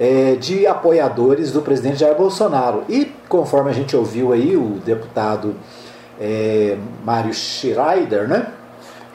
[0.00, 2.84] é, de apoiadores do presidente Jair Bolsonaro.
[2.88, 5.54] E conforme a gente ouviu aí, o deputado
[6.18, 8.46] é, Mário Schreider, né?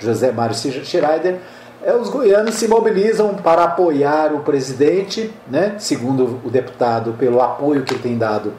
[0.03, 1.39] José Mário Schreider,
[1.83, 7.83] é, os goianos se mobilizam para apoiar o presidente, né, segundo o deputado, pelo apoio
[7.83, 8.53] que tem dado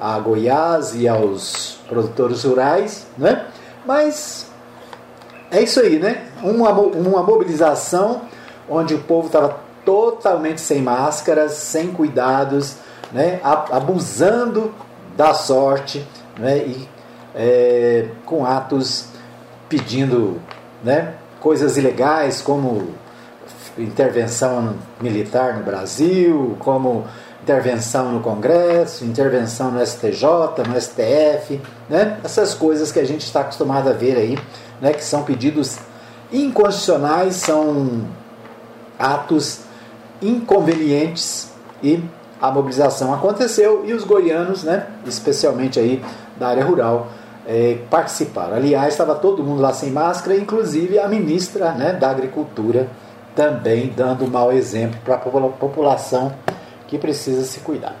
[0.00, 3.46] a Goiás e aos produtores rurais, né?
[3.84, 4.48] Mas
[5.50, 6.26] é isso aí, né?
[6.42, 8.22] Uma, uma mobilização
[8.68, 12.76] onde o povo estava totalmente sem máscaras, sem cuidados,
[13.10, 13.40] né?
[13.42, 14.74] abusando
[15.16, 16.06] da sorte
[16.38, 16.58] né?
[16.58, 16.88] e
[17.34, 19.08] é, com atos
[19.68, 20.40] pedindo
[20.82, 21.14] né?
[21.40, 22.88] coisas ilegais como
[23.78, 27.04] intervenção militar no Brasil, como
[27.42, 30.22] intervenção no Congresso, intervenção no STJ,
[30.68, 32.18] no STF, né?
[32.24, 34.38] essas coisas que a gente está acostumado a ver aí,
[34.80, 34.92] né?
[34.92, 35.78] que são pedidos
[36.32, 38.06] inconstitucionais, são
[38.98, 39.60] atos
[40.20, 42.02] inconvenientes e
[42.40, 44.86] a mobilização aconteceu e os goianos, né?
[45.06, 46.04] especialmente aí
[46.36, 47.08] da área rural,
[47.48, 47.78] é.
[48.54, 52.88] Aliás, estava todo mundo lá sem máscara, inclusive a ministra né, da Agricultura
[53.34, 56.34] também dando mau exemplo para a população
[56.86, 57.96] que precisa se cuidar.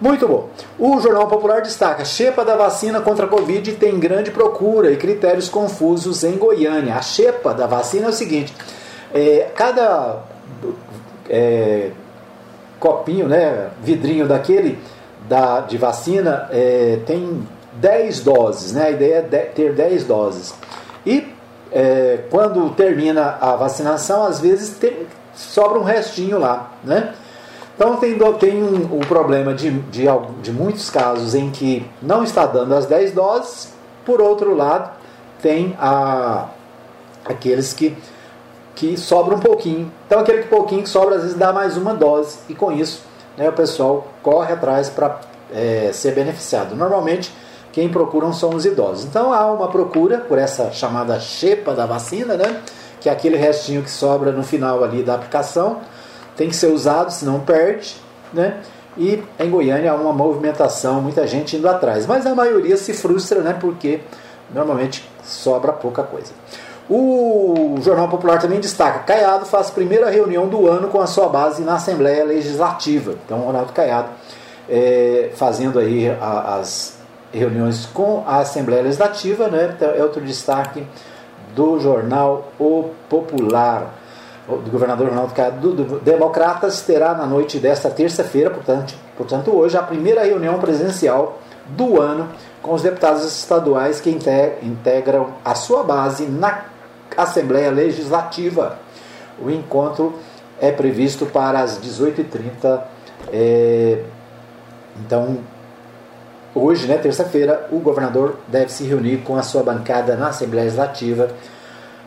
[0.00, 0.48] Muito bom.
[0.78, 5.48] O Jornal Popular destaca: Xepa da vacina contra a Covid tem grande procura e critérios
[5.48, 6.94] confusos em Goiânia.
[6.94, 8.54] A xepa da vacina é o seguinte:
[9.12, 10.22] é, cada
[11.28, 11.90] é,
[12.78, 14.78] copinho, né, vidrinho daquele
[15.28, 17.46] da, de vacina é, tem
[17.80, 18.86] 10 doses, né?
[18.86, 20.54] A ideia é ter 10 doses.
[21.04, 21.26] E
[21.72, 27.14] é, quando termina a vacinação, às vezes tem, sobra um restinho lá, né?
[27.74, 30.04] Então tem, tem um, um problema de, de,
[30.42, 33.72] de muitos casos em que não está dando as 10 doses,
[34.04, 34.90] por outro lado,
[35.40, 36.48] tem a,
[37.24, 37.96] aqueles que,
[38.74, 39.90] que sobra um pouquinho.
[40.06, 43.02] Então aquele pouquinho que sobra às vezes dá mais uma dose e com isso
[43.36, 45.18] né, o pessoal corre atrás para
[45.50, 46.76] é, ser beneficiado.
[46.76, 47.32] Normalmente
[47.72, 49.04] quem procuram são os idosos.
[49.04, 52.60] Então há uma procura por essa chamada chepa da vacina, né?
[53.00, 55.78] que é aquele restinho que sobra no final ali da aplicação,
[56.36, 57.96] tem que ser usado, senão perde.
[58.32, 58.60] Né?
[58.96, 62.06] E em Goiânia há uma movimentação, muita gente indo atrás.
[62.06, 63.56] Mas a maioria se frustra, né?
[63.58, 64.00] porque
[64.52, 66.32] normalmente sobra pouca coisa.
[66.88, 71.62] O Jornal Popular também destaca: Caiado faz primeira reunião do ano com a sua base
[71.62, 73.14] na Assembleia Legislativa.
[73.24, 74.08] Então, Ronaldo Caiado
[74.68, 76.99] é, fazendo aí as
[77.32, 79.72] reuniões com a Assembleia Legislativa, né?
[79.76, 80.86] Então, é outro destaque
[81.54, 83.94] do jornal O Popular,
[84.46, 89.82] do governador Ronaldo Caiado do, Democratas, terá na noite desta terça-feira, portanto, portanto, hoje, a
[89.82, 91.38] primeira reunião presencial
[91.68, 92.28] do ano
[92.62, 96.64] com os deputados estaduais que integram a sua base na
[97.16, 98.78] Assembleia Legislativa.
[99.40, 100.14] O encontro
[100.60, 102.82] é previsto para as 18h30.
[103.32, 104.02] É,
[104.98, 105.38] então,
[106.54, 111.30] hoje, né, terça-feira, o governador deve se reunir com a sua bancada na Assembleia Legislativa.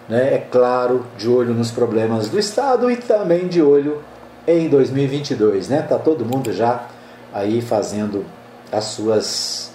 [0.08, 4.02] Né, é claro, de olho nos problemas do Estado e também de olho
[4.48, 5.70] em 2022.
[5.70, 5.82] Né?
[5.82, 6.88] Tá todo mundo já
[7.34, 8.26] aí fazendo
[8.72, 9.72] as suas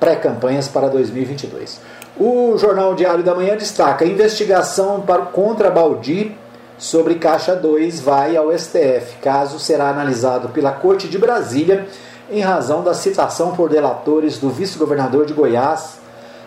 [0.00, 1.80] pré-campanhas para 2022.
[2.18, 6.36] O Jornal Diário da Manhã destaca: investigação para, contra Baldi
[6.78, 9.16] sobre Caixa 2 vai ao STF.
[9.22, 11.86] Caso será analisado pela Corte de Brasília
[12.30, 15.98] em razão da citação por delatores do vice-governador de Goiás,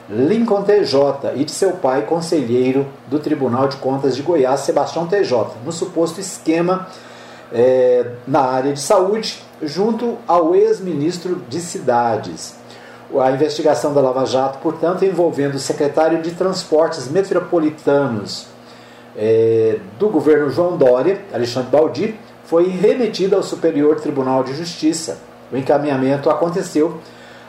[0.10, 5.48] Lincoln TJ, e de seu pai, conselheiro do Tribunal de Contas de Goiás, Sebastião TJ,
[5.64, 6.88] no suposto esquema
[7.52, 12.56] é, na área de saúde, junto ao ex-ministro de Cidades.
[13.20, 18.48] A investigação da Lava Jato, portanto, envolvendo o secretário de Transportes Metropolitanos
[19.16, 22.16] é, do governo João Dória, Alexandre Baldi,
[22.46, 25.29] foi remetida ao Superior Tribunal de Justiça.
[25.52, 27.00] O encaminhamento aconteceu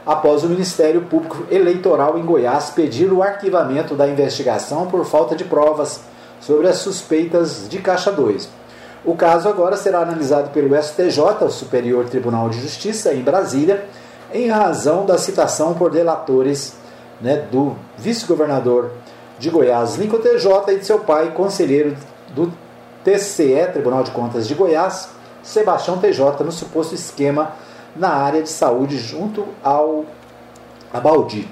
[0.07, 5.45] após o Ministério Público Eleitoral em Goiás pedir o arquivamento da investigação por falta de
[5.45, 6.01] provas
[6.41, 8.49] sobre as suspeitas de Caixa 2.
[9.05, 13.87] O caso agora será analisado pelo STJ, o Superior Tribunal de Justiça, em Brasília,
[14.33, 16.75] em razão da citação por delatores
[17.21, 18.91] né, do vice-governador
[19.39, 21.97] de Goiás, Lincoln TJ, e de seu pai, conselheiro
[22.35, 22.53] do
[23.03, 25.09] TCE, Tribunal de Contas de Goiás,
[25.43, 27.53] Sebastião TJ, no suposto esquema
[27.97, 30.05] na área de saúde junto ao
[30.93, 31.49] Abaldi.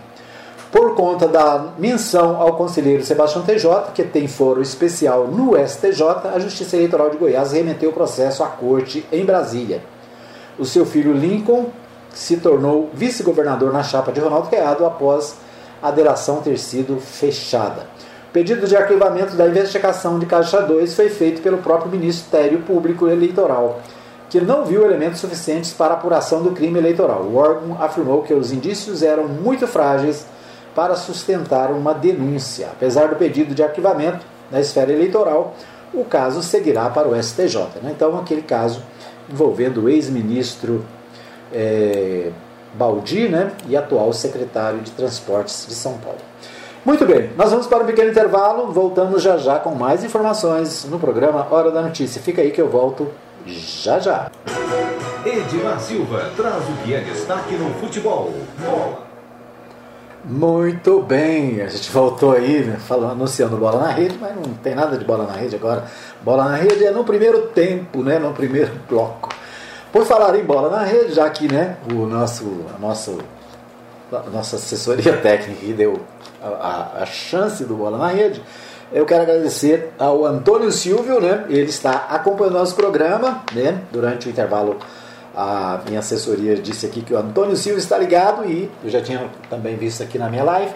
[0.70, 6.02] Por conta da menção ao conselheiro Sebastião TJ, que tem foro especial no STJ,
[6.34, 9.82] a Justiça Eleitoral de Goiás remeteu o processo à corte em Brasília.
[10.58, 11.66] O seu filho Lincoln
[12.12, 15.36] se tornou vice-governador na chapa de Ronaldo Caiado após
[15.82, 17.86] a delação ter sido fechada.
[18.28, 23.08] O pedido de arquivamento da investigação de Caixa 2 foi feito pelo próprio Ministério Público
[23.08, 23.80] Eleitoral,
[24.28, 27.22] que não viu elementos suficientes para apuração do crime eleitoral.
[27.22, 30.26] O órgão afirmou que os indícios eram muito frágeis
[30.74, 32.68] para sustentar uma denúncia.
[32.72, 35.54] Apesar do pedido de arquivamento na esfera eleitoral,
[35.92, 37.56] o caso seguirá para o STJ.
[37.82, 37.92] Né?
[37.94, 38.82] Então, aquele caso
[39.30, 40.84] envolvendo o ex-ministro
[41.52, 42.30] é,
[42.74, 46.18] Baldi né, e atual secretário de Transportes de São Paulo.
[46.84, 50.98] Muito bem, nós vamos para um pequeno intervalo, voltamos já já com mais informações no
[50.98, 52.22] programa Hora da Notícia.
[52.22, 53.08] Fica aí que eu volto
[53.48, 54.30] já já.
[55.24, 58.32] Edmar Silva traz o que é destaque no futebol.
[58.58, 59.08] Bola.
[60.24, 64.74] Muito bem, a gente voltou aí né, falando, anunciando bola na rede, mas não tem
[64.74, 65.84] nada de bola na rede agora.
[66.22, 69.30] Bola na rede é no primeiro tempo, né, no primeiro bloco.
[69.92, 73.18] Por falar em bola na rede, já que né, o nosso, a, nosso,
[74.12, 76.00] a nossa assessoria técnica deu
[76.42, 78.42] a, a, a, chance do bola na rede,
[78.92, 81.44] eu quero agradecer ao Antônio Silvio, né?
[81.48, 83.82] Ele está acompanhando nosso programa, né?
[83.92, 84.76] Durante o intervalo,
[85.36, 89.28] a minha assessoria disse aqui que o Antônio Silvio está ligado e eu já tinha
[89.50, 90.72] também visto aqui na minha live.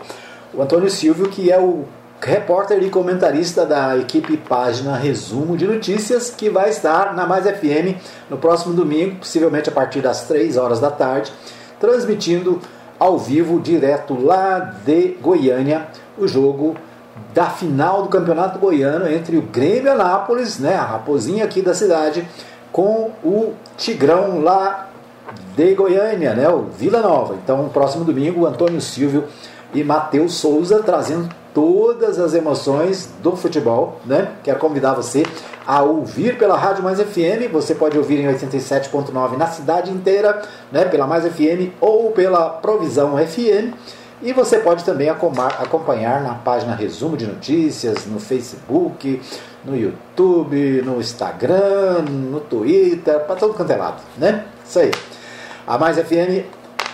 [0.52, 1.84] O Antônio Silvio, que é o
[2.20, 7.96] repórter e comentarista da equipe Página Resumo de Notícias, que vai estar na Mais FM
[8.30, 11.32] no próximo domingo, possivelmente a partir das 3 horas da tarde,
[11.80, 12.60] transmitindo
[12.98, 16.76] ao vivo, direto lá de Goiânia, o jogo
[17.35, 22.27] da final do Campeonato Goiano entre o Grêmio Anápolis, né, a raposinha aqui da cidade,
[22.70, 24.91] com o Tigrão lá
[25.57, 27.37] de Goiânia, né, o Vila Nova.
[27.43, 29.25] Então, próximo domingo, Antônio Silvio
[29.75, 34.33] e Matheus Souza trazendo todas as emoções do futebol, né?
[34.43, 35.23] Quero convidar você
[35.66, 37.51] a ouvir pela Rádio Mais FM.
[37.53, 40.85] Você pode ouvir em 87.9 na cidade inteira, né?
[40.85, 43.75] Pela Mais FM ou pela Provisão FM.
[44.23, 49.20] E você pode também acompanhar na página Resumo de Notícias, no Facebook,
[49.64, 54.45] no YouTube, no Instagram, no Twitter, para todo quanto é lado, né?
[54.64, 54.93] Isso aí.
[55.66, 56.47] A Mais FM,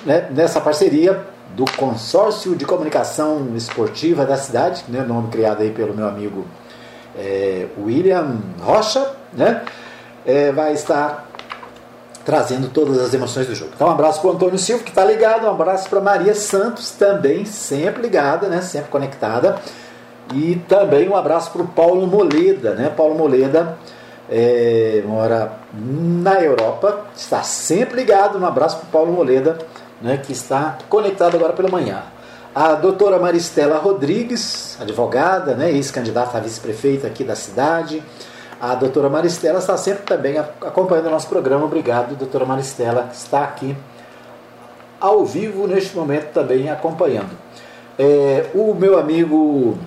[0.06, 1.22] né, nessa parceria,
[1.54, 6.46] do Consórcio de Comunicação Esportiva da cidade, né, nome criado aí pelo meu amigo
[7.16, 9.62] é, William Rocha, né,
[10.26, 11.27] é, vai estar
[12.28, 13.70] trazendo todas as emoções do jogo.
[13.74, 16.90] Então, um abraço para o Antônio Silva, que está ligado, um abraço para Maria Santos,
[16.90, 19.56] também sempre ligada, né, sempre conectada,
[20.34, 23.78] e também um abraço para o Paulo Moleda, né, Paulo Moleda
[24.30, 29.56] é, mora na Europa, está sempre ligado, um abraço para o Paulo Moleda,
[30.02, 32.02] né, que está conectado agora pela manhã.
[32.54, 38.02] A doutora Maristela Rodrigues, advogada, né, ex-candidata a vice-prefeita aqui da cidade.
[38.60, 41.64] A doutora Maristela está sempre também acompanhando o nosso programa.
[41.64, 43.76] Obrigado, doutora Maristela, que está aqui
[45.00, 47.30] ao vivo neste momento também acompanhando.
[47.96, 49.78] É, o meu amigo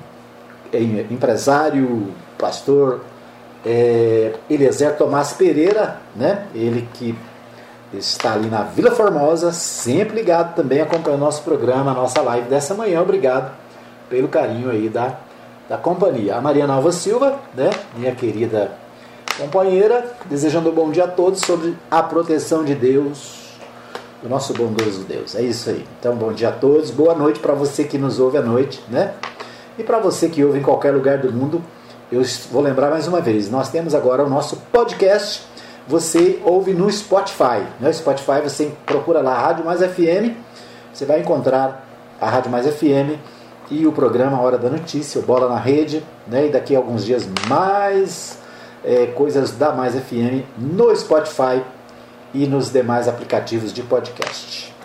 [0.71, 3.01] é, empresário, pastor
[3.65, 6.45] é, Eliezer Tomás Pereira, né?
[6.55, 7.13] Ele que
[7.93, 13.01] está ali na Vila Formosa, sempre ligado também, acompanhando nosso programa, nossa live dessa manhã.
[13.01, 13.51] Obrigado
[14.09, 15.17] pelo carinho aí da,
[15.71, 16.35] da companhia.
[16.35, 17.69] A Mariana Alva Silva, né?
[17.95, 18.73] Minha querida
[19.39, 23.55] companheira, desejando um bom dia a todos sobre a proteção de Deus,
[24.21, 25.33] do nosso bondoso Deus.
[25.33, 25.85] É isso aí.
[25.97, 29.13] Então, bom dia a todos, boa noite para você que nos ouve à noite, né?
[29.79, 31.63] E para você que ouve em qualquer lugar do mundo,
[32.11, 35.45] eu vou lembrar mais uma vez, nós temos agora o nosso podcast,
[35.87, 37.63] você ouve no Spotify.
[37.79, 37.93] No né?
[37.93, 40.35] Spotify você procura lá Rádio Mais FM,
[40.93, 41.87] você vai encontrar
[42.19, 43.17] a Rádio Mais FM
[43.71, 46.47] e o programa Hora da Notícia, Bola na Rede, né?
[46.47, 48.37] e daqui a alguns dias mais
[48.83, 51.63] é, coisas da Mais FM no Spotify
[52.33, 54.75] e nos demais aplicativos de podcast.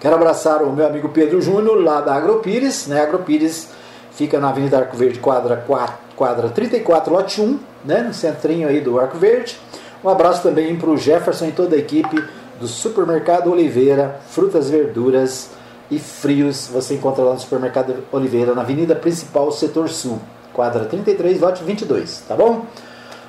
[0.00, 2.88] Quero abraçar o meu amigo Pedro Júnior, lá da Agropires.
[2.88, 3.00] Né?
[3.00, 3.68] Agropires
[4.10, 8.80] fica na Avenida Arco Verde, quadra 4, quadra 34, lote 1, né, no centrinho aí
[8.80, 9.56] do Arco Verde.
[10.02, 12.22] Um abraço também para o Jefferson e toda a equipe
[12.58, 15.50] do Supermercado Oliveira, frutas, verduras
[15.94, 16.68] e frios.
[16.72, 20.18] Você encontra lá no Supermercado Oliveira, na Avenida Principal, Setor Sul,
[20.52, 22.66] quadra 33, lote 22, tá bom?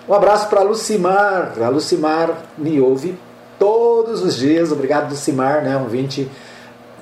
[0.07, 1.53] Um abraço para Lucimar.
[1.61, 3.17] A Lucimar me ouve
[3.59, 4.71] todos os dias.
[4.71, 6.29] Obrigado, Lucimar, né, um vinte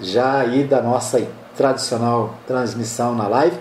[0.01, 1.21] já aí da nossa
[1.55, 3.57] tradicional transmissão na live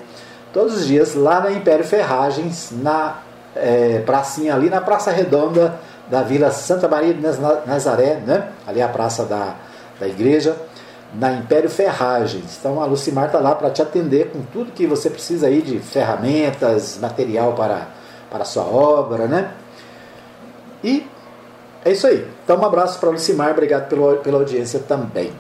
[0.53, 3.19] todos os dias lá na Império Ferragens, na
[3.55, 5.79] é, pracinha ali na Praça Redonda
[6.09, 7.21] da Vila Santa Maria de
[7.67, 8.49] Nazaré, né?
[8.67, 9.55] ali a praça da,
[9.99, 10.57] da igreja,
[11.15, 12.57] na Império Ferragens.
[12.59, 15.79] Então a Lucimar está lá para te atender com tudo que você precisa aí de
[15.79, 17.89] ferramentas, material para,
[18.31, 19.53] para a sua obra, né?
[20.83, 21.07] E
[21.85, 22.27] é isso aí.
[22.45, 25.33] Então um abraço para a Lucimar, obrigado pela, pela audiência também.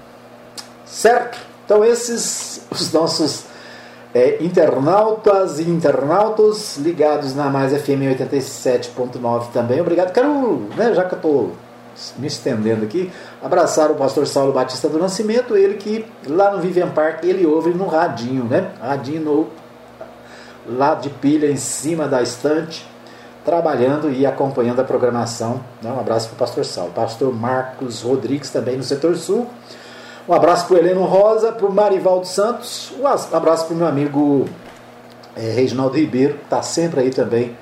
[0.85, 1.39] Certo?
[1.65, 3.45] Então esses os nossos
[4.13, 9.81] é, internautas e internautos ligados na Mais FM 87.9 também.
[9.81, 10.13] Obrigado.
[10.13, 11.53] Quero, né, já que eu estou
[12.19, 13.11] me estendendo aqui,
[13.43, 17.71] abraçar o pastor Saulo Batista do Nascimento, ele que lá no Vivian Park ele ouve
[17.71, 18.71] no radinho, né?
[18.81, 19.49] Radinho no,
[20.67, 22.87] lá de pilha em cima da estante,
[23.45, 25.61] trabalhando e acompanhando a programação.
[25.83, 25.91] Né?
[25.91, 26.93] Um abraço para o pastor Saulo.
[26.93, 29.49] Pastor Marcos Rodrigues também no setor sul.
[30.29, 33.87] Um abraço para o Heleno Rosa, para o Marivaldo Santos, um abraço para o meu
[33.87, 34.45] amigo
[35.35, 37.57] é, Reginaldo Ribeiro, que está sempre aí também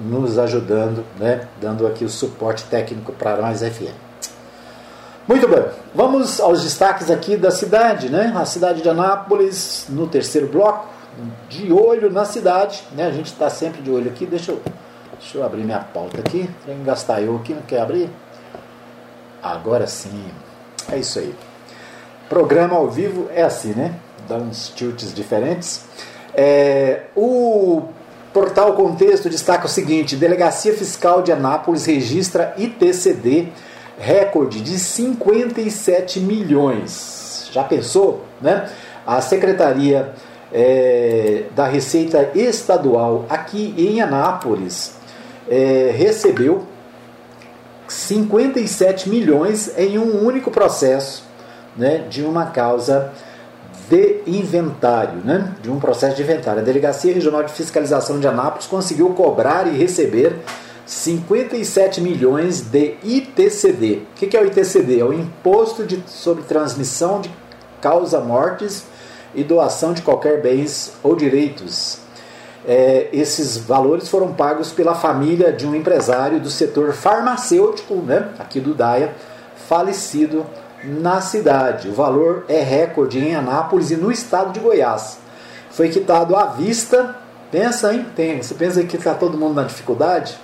[0.00, 3.94] nos ajudando, né, dando aqui o suporte técnico para nós FM.
[5.26, 5.64] Muito bem,
[5.94, 8.30] vamos aos destaques aqui da cidade, né?
[8.36, 10.86] A cidade de Anápolis, no terceiro bloco,
[11.48, 13.06] de olho na cidade, né?
[13.06, 14.26] A gente está sempre de olho aqui.
[14.26, 14.60] Deixa eu,
[15.18, 16.50] deixa eu abrir minha pauta aqui.
[16.66, 18.10] Tem que gastar eu aqui, não quer abrir?
[19.42, 20.30] Agora sim,
[20.92, 21.34] é isso aí.
[22.28, 23.94] Programa ao vivo é assim, né?
[24.28, 25.86] Dá uns tilts diferentes.
[26.34, 27.88] É, o
[28.34, 33.48] portal Contexto destaca o seguinte: Delegacia Fiscal de Anápolis registra ITCD
[33.96, 37.48] recorde de 57 milhões.
[37.52, 38.68] Já pensou, né?
[39.06, 40.12] A Secretaria
[40.52, 44.96] é, da Receita Estadual aqui em Anápolis
[45.48, 46.64] é, recebeu
[47.86, 51.24] 57 milhões em um único processo
[51.76, 53.12] né, de uma causa
[53.88, 56.60] de inventário, né, de um processo de inventário.
[56.60, 60.36] A Delegacia Regional de Fiscalização de Anápolis conseguiu cobrar e receber
[60.86, 64.02] 57 milhões de ITCD.
[64.12, 65.00] O que é o ITCD?
[65.00, 67.30] É o Imposto de, sobre Transmissão de
[67.80, 68.84] Causa Mortes
[69.34, 71.98] e Doação de Qualquer Bens ou Direitos.
[72.66, 78.58] É, esses valores foram pagos pela família de um empresário do setor farmacêutico, né, aqui
[78.58, 79.12] do DAIA,
[79.68, 80.46] falecido
[80.86, 81.88] na cidade.
[81.88, 85.18] O valor é recorde em Anápolis e no estado de Goiás.
[85.70, 87.16] Foi quitado à vista.
[87.50, 88.06] Pensa, hein?
[88.14, 90.36] Tem, você pensa que está todo mundo na dificuldade?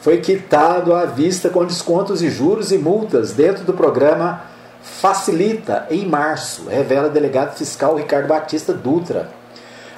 [0.00, 4.42] Foi quitado à vista com descontos e juros e multas dentro do programa
[4.80, 9.28] Facilita em março, revela delegado fiscal Ricardo Batista Dutra.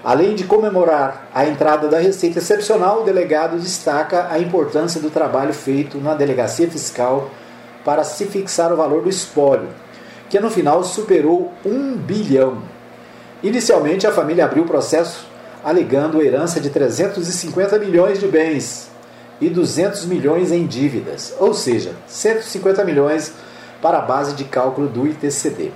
[0.03, 5.53] Além de comemorar a entrada da receita excepcional, o delegado destaca a importância do trabalho
[5.53, 7.31] feito na delegacia fiscal
[7.85, 9.69] para se fixar o valor do espólio,
[10.29, 12.63] que no final superou um bilhão.
[13.43, 15.27] Inicialmente, a família abriu o processo
[15.65, 18.91] alegando herança de 350 milhões de bens
[19.41, 23.33] e 200 milhões em dívidas, ou seja, 150 milhões
[23.81, 25.73] para a base de cálculo do ITCD.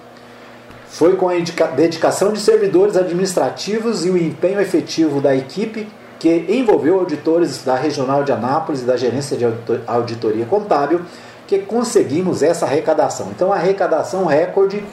[0.88, 1.34] Foi com a
[1.74, 5.88] dedicação de servidores administrativos e o empenho efetivo da equipe
[6.18, 9.44] que envolveu auditores da Regional de Anápolis e da Gerência de
[9.86, 11.00] Auditoria Contábil
[11.46, 13.30] que conseguimos essa arrecadação.
[13.30, 14.84] Então, a arrecadação recorde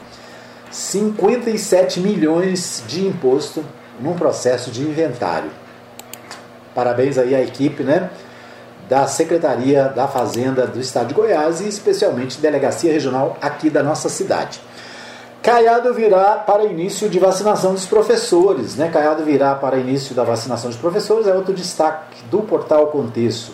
[0.70, 3.64] 57 milhões de imposto
[4.00, 5.50] num processo de inventário.
[6.74, 8.10] Parabéns aí à equipe, né?
[8.92, 14.10] da Secretaria da Fazenda do Estado de Goiás e especialmente Delegacia Regional aqui da nossa
[14.10, 14.60] cidade.
[15.42, 18.90] Caiado virá para início de vacinação dos professores, né?
[18.90, 23.54] Caiado virá para início da vacinação dos professores é outro destaque do portal Contexto.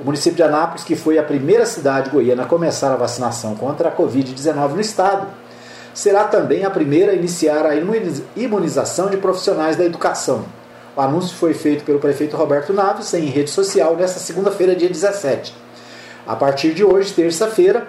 [0.00, 3.90] O município de Anápolis, que foi a primeira cidade goiana a começar a vacinação contra
[3.90, 5.26] a Covid-19 no estado,
[5.92, 7.74] será também a primeira a iniciar a
[8.34, 10.46] imunização de profissionais da educação.
[10.96, 15.54] O anúncio foi feito pelo prefeito Roberto Naves em rede social nesta segunda-feira, dia 17.
[16.26, 17.86] A partir de hoje, terça-feira,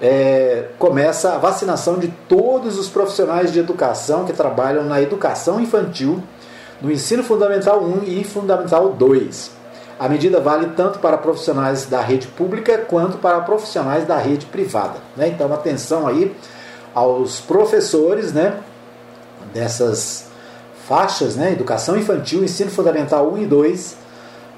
[0.00, 6.20] é, começa a vacinação de todos os profissionais de educação que trabalham na educação infantil,
[6.80, 9.61] no ensino fundamental 1 e fundamental 2.
[10.02, 14.94] A medida vale tanto para profissionais da rede pública quanto para profissionais da rede privada.
[15.16, 15.28] Né?
[15.28, 16.34] Então, atenção aí
[16.92, 18.58] aos professores né,
[19.54, 20.26] dessas
[20.88, 23.96] faixas, né, educação infantil, ensino fundamental 1 e 2.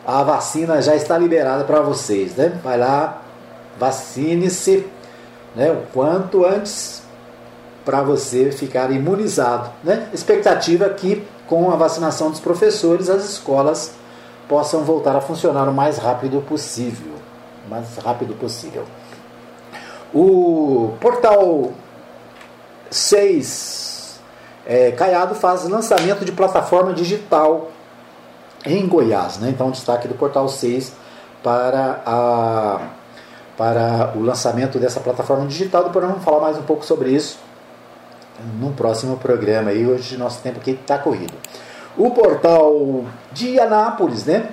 [0.07, 2.35] A vacina já está liberada para vocês.
[2.35, 2.59] Né?
[2.65, 3.21] Vai lá,
[3.79, 4.87] vacine-se
[5.55, 7.03] né, o quanto antes
[7.85, 9.71] para você ficar imunizado.
[9.85, 10.09] Né?
[10.11, 14.03] Expectativa que com a vacinação dos professores as escolas
[14.49, 17.15] possam voltar a funcionar o mais rápido possível.
[17.69, 18.85] Mais rápido possível.
[20.13, 21.73] O portal
[22.91, 24.21] 6
[24.67, 27.71] é, Caiado faz lançamento de plataforma digital
[28.65, 29.39] em Goiás.
[29.39, 29.51] Né?
[29.51, 30.93] Então, destaque do portal 6
[31.43, 32.81] para a
[33.57, 35.85] para o lançamento dessa plataforma digital.
[35.85, 37.39] Depois vamos falar mais um pouco sobre isso
[38.61, 39.73] no próximo programa.
[39.73, 41.35] E hoje nosso tempo aqui está corrido.
[41.97, 44.49] O portal de Anápolis, né?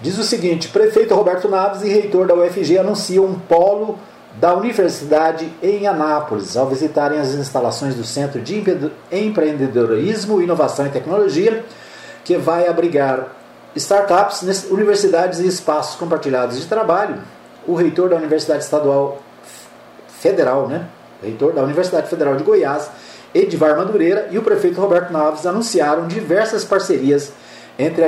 [0.00, 3.98] Diz o seguinte: prefeito Roberto Naves e reitor da UFG anunciam um polo
[4.40, 8.62] da universidade em Anápolis ao visitarem as instalações do Centro de
[9.10, 11.64] Empreendedorismo, Inovação e Tecnologia,
[12.24, 13.28] que vai abrigar
[13.74, 17.18] startups, universidades e espaços compartilhados de trabalho
[17.66, 19.20] o reitor da Universidade Estadual
[20.08, 20.86] Federal, né?
[21.22, 22.90] Reitor da Universidade Federal de Goiás,
[23.34, 27.32] Edvar Madureira e o prefeito Roberto Naves anunciaram diversas parcerias
[27.78, 28.02] entre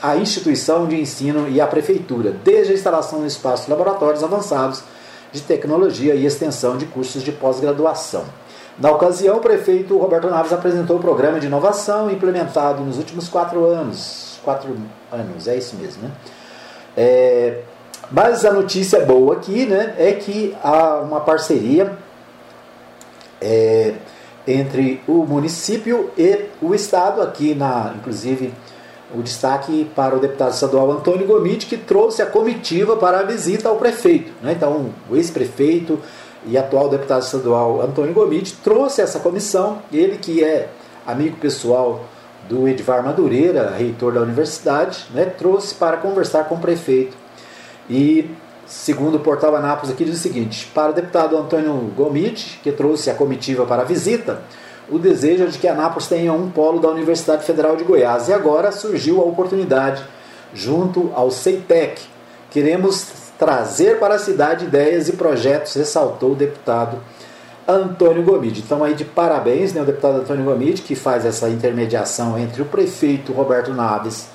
[0.00, 4.82] a instituição de ensino e a prefeitura, desde a instalação de espaços laboratórios avançados
[5.30, 8.24] de tecnologia e extensão de cursos de pós-graduação.
[8.78, 13.66] Na ocasião, o prefeito Roberto Naves apresentou o programa de inovação implementado nos últimos quatro
[13.66, 14.38] anos.
[14.42, 14.74] Quatro
[15.10, 16.10] anos, é isso mesmo, né?
[16.96, 17.60] É,
[18.10, 21.96] mas a notícia boa aqui né, é que há uma parceria
[23.40, 23.94] é,
[24.46, 28.52] entre o município e o Estado, aqui na, inclusive,
[29.14, 33.68] o destaque para o deputado estadual Antônio Gomide, que trouxe a comitiva para a visita
[33.68, 34.32] ao prefeito.
[34.42, 34.52] Né?
[34.52, 35.98] Então, o ex-prefeito
[36.46, 40.68] e atual deputado estadual Antônio Gomide trouxe essa comissão, ele que é
[41.06, 42.04] amigo pessoal
[42.48, 45.26] do Edvar Madureira, reitor da universidade, né?
[45.26, 47.16] trouxe para conversar com o prefeito
[47.88, 48.30] e,
[48.72, 53.10] segundo o portal Anápolis, aqui diz o seguinte: para o deputado Antônio Gomit, que trouxe
[53.10, 54.40] a comitiva para a visita,
[54.90, 58.28] o desejo é de que Anápolis tenha um polo da Universidade Federal de Goiás.
[58.28, 60.02] E agora surgiu a oportunidade,
[60.54, 62.00] junto ao CEITEC.
[62.50, 63.06] Queremos
[63.38, 66.98] trazer para a cidade ideias e projetos, ressaltou o deputado
[67.66, 68.62] Antônio Gomide.
[68.64, 72.64] Então aí de parabéns, né, o deputado Antônio Gomide, que faz essa intermediação entre o
[72.64, 74.28] prefeito Roberto Naves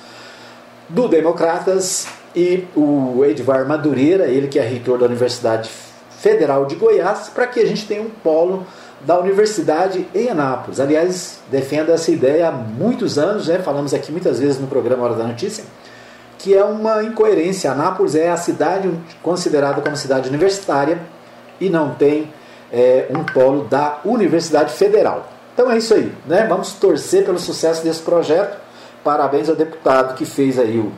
[0.90, 2.08] do Democratas
[2.38, 5.72] e o Edvar Madureira, ele que é reitor da Universidade
[6.20, 8.64] Federal de Goiás, para que a gente tenha um polo
[9.02, 10.80] da universidade em Anápolis.
[10.80, 13.58] Aliás, defendo essa ideia há muitos anos, né?
[13.58, 15.64] falamos aqui muitas vezes no programa Hora da Notícia,
[16.38, 17.72] que é uma incoerência.
[17.72, 18.88] Anápolis é a cidade
[19.24, 21.00] considerada como cidade universitária
[21.60, 22.32] e não tem
[22.72, 25.28] é, um polo da Universidade Federal.
[25.56, 26.46] Então é isso aí, né?
[26.48, 28.60] Vamos torcer pelo sucesso desse projeto.
[29.04, 30.92] Parabéns ao deputado que fez aí o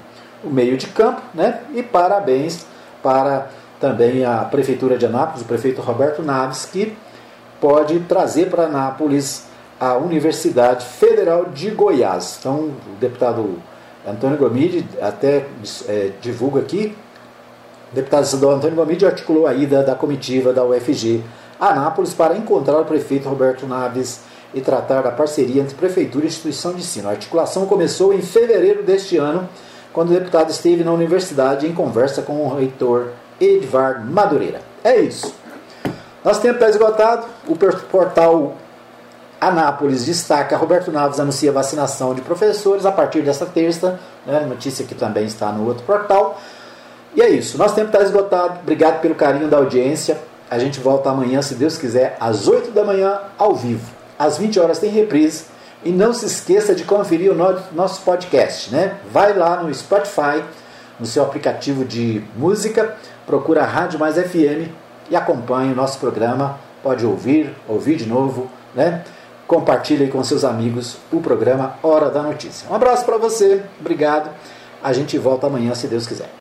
[0.43, 1.61] o meio de campo, né?
[1.73, 2.65] E parabéns
[3.01, 6.97] para também a Prefeitura de Anápolis, o prefeito Roberto Naves, que
[7.59, 9.45] pode trazer para Anápolis
[9.79, 12.37] a Universidade Federal de Goiás.
[12.39, 13.61] Então, o deputado
[14.05, 15.45] Antônio Gomide até
[15.87, 16.95] é, divulga aqui,
[17.91, 21.23] o deputado estadual Antônio Gomide articulou a ida da comitiva da UFG
[21.59, 24.21] a Anápolis para encontrar o prefeito Roberto Naves
[24.53, 27.07] e tratar da parceria entre prefeitura e instituição de ensino.
[27.07, 29.47] A articulação começou em fevereiro deste ano
[29.99, 34.61] quando o deputado esteve na universidade em conversa com o reitor Edvar Madureira.
[34.81, 35.35] É isso.
[36.23, 37.27] Nosso tempo está esgotado.
[37.45, 38.55] O portal
[39.41, 43.99] Anápolis destaca: Roberto Naves anuncia vacinação de professores a partir desta terça.
[44.25, 44.45] Né?
[44.47, 46.39] Notícia que também está no outro portal.
[47.13, 47.57] E é isso.
[47.57, 48.59] Nosso tempo está esgotado.
[48.61, 50.17] Obrigado pelo carinho da audiência.
[50.49, 53.91] A gente volta amanhã, se Deus quiser, às 8 da manhã, ao vivo.
[54.17, 55.43] Às 20 horas tem reprise
[55.83, 57.35] e não se esqueça de conferir o
[57.73, 58.97] nosso podcast, né?
[59.11, 60.43] Vai lá no Spotify,
[60.99, 64.69] no seu aplicativo de música, procura Rádio Mais FM
[65.09, 66.59] e acompanhe o nosso programa.
[66.83, 69.03] Pode ouvir, ouvir de novo, né?
[69.47, 72.69] Compartilhe com seus amigos o programa Hora da Notícia.
[72.69, 74.29] Um abraço para você, obrigado.
[74.83, 76.29] A gente volta amanhã, se Deus quiser.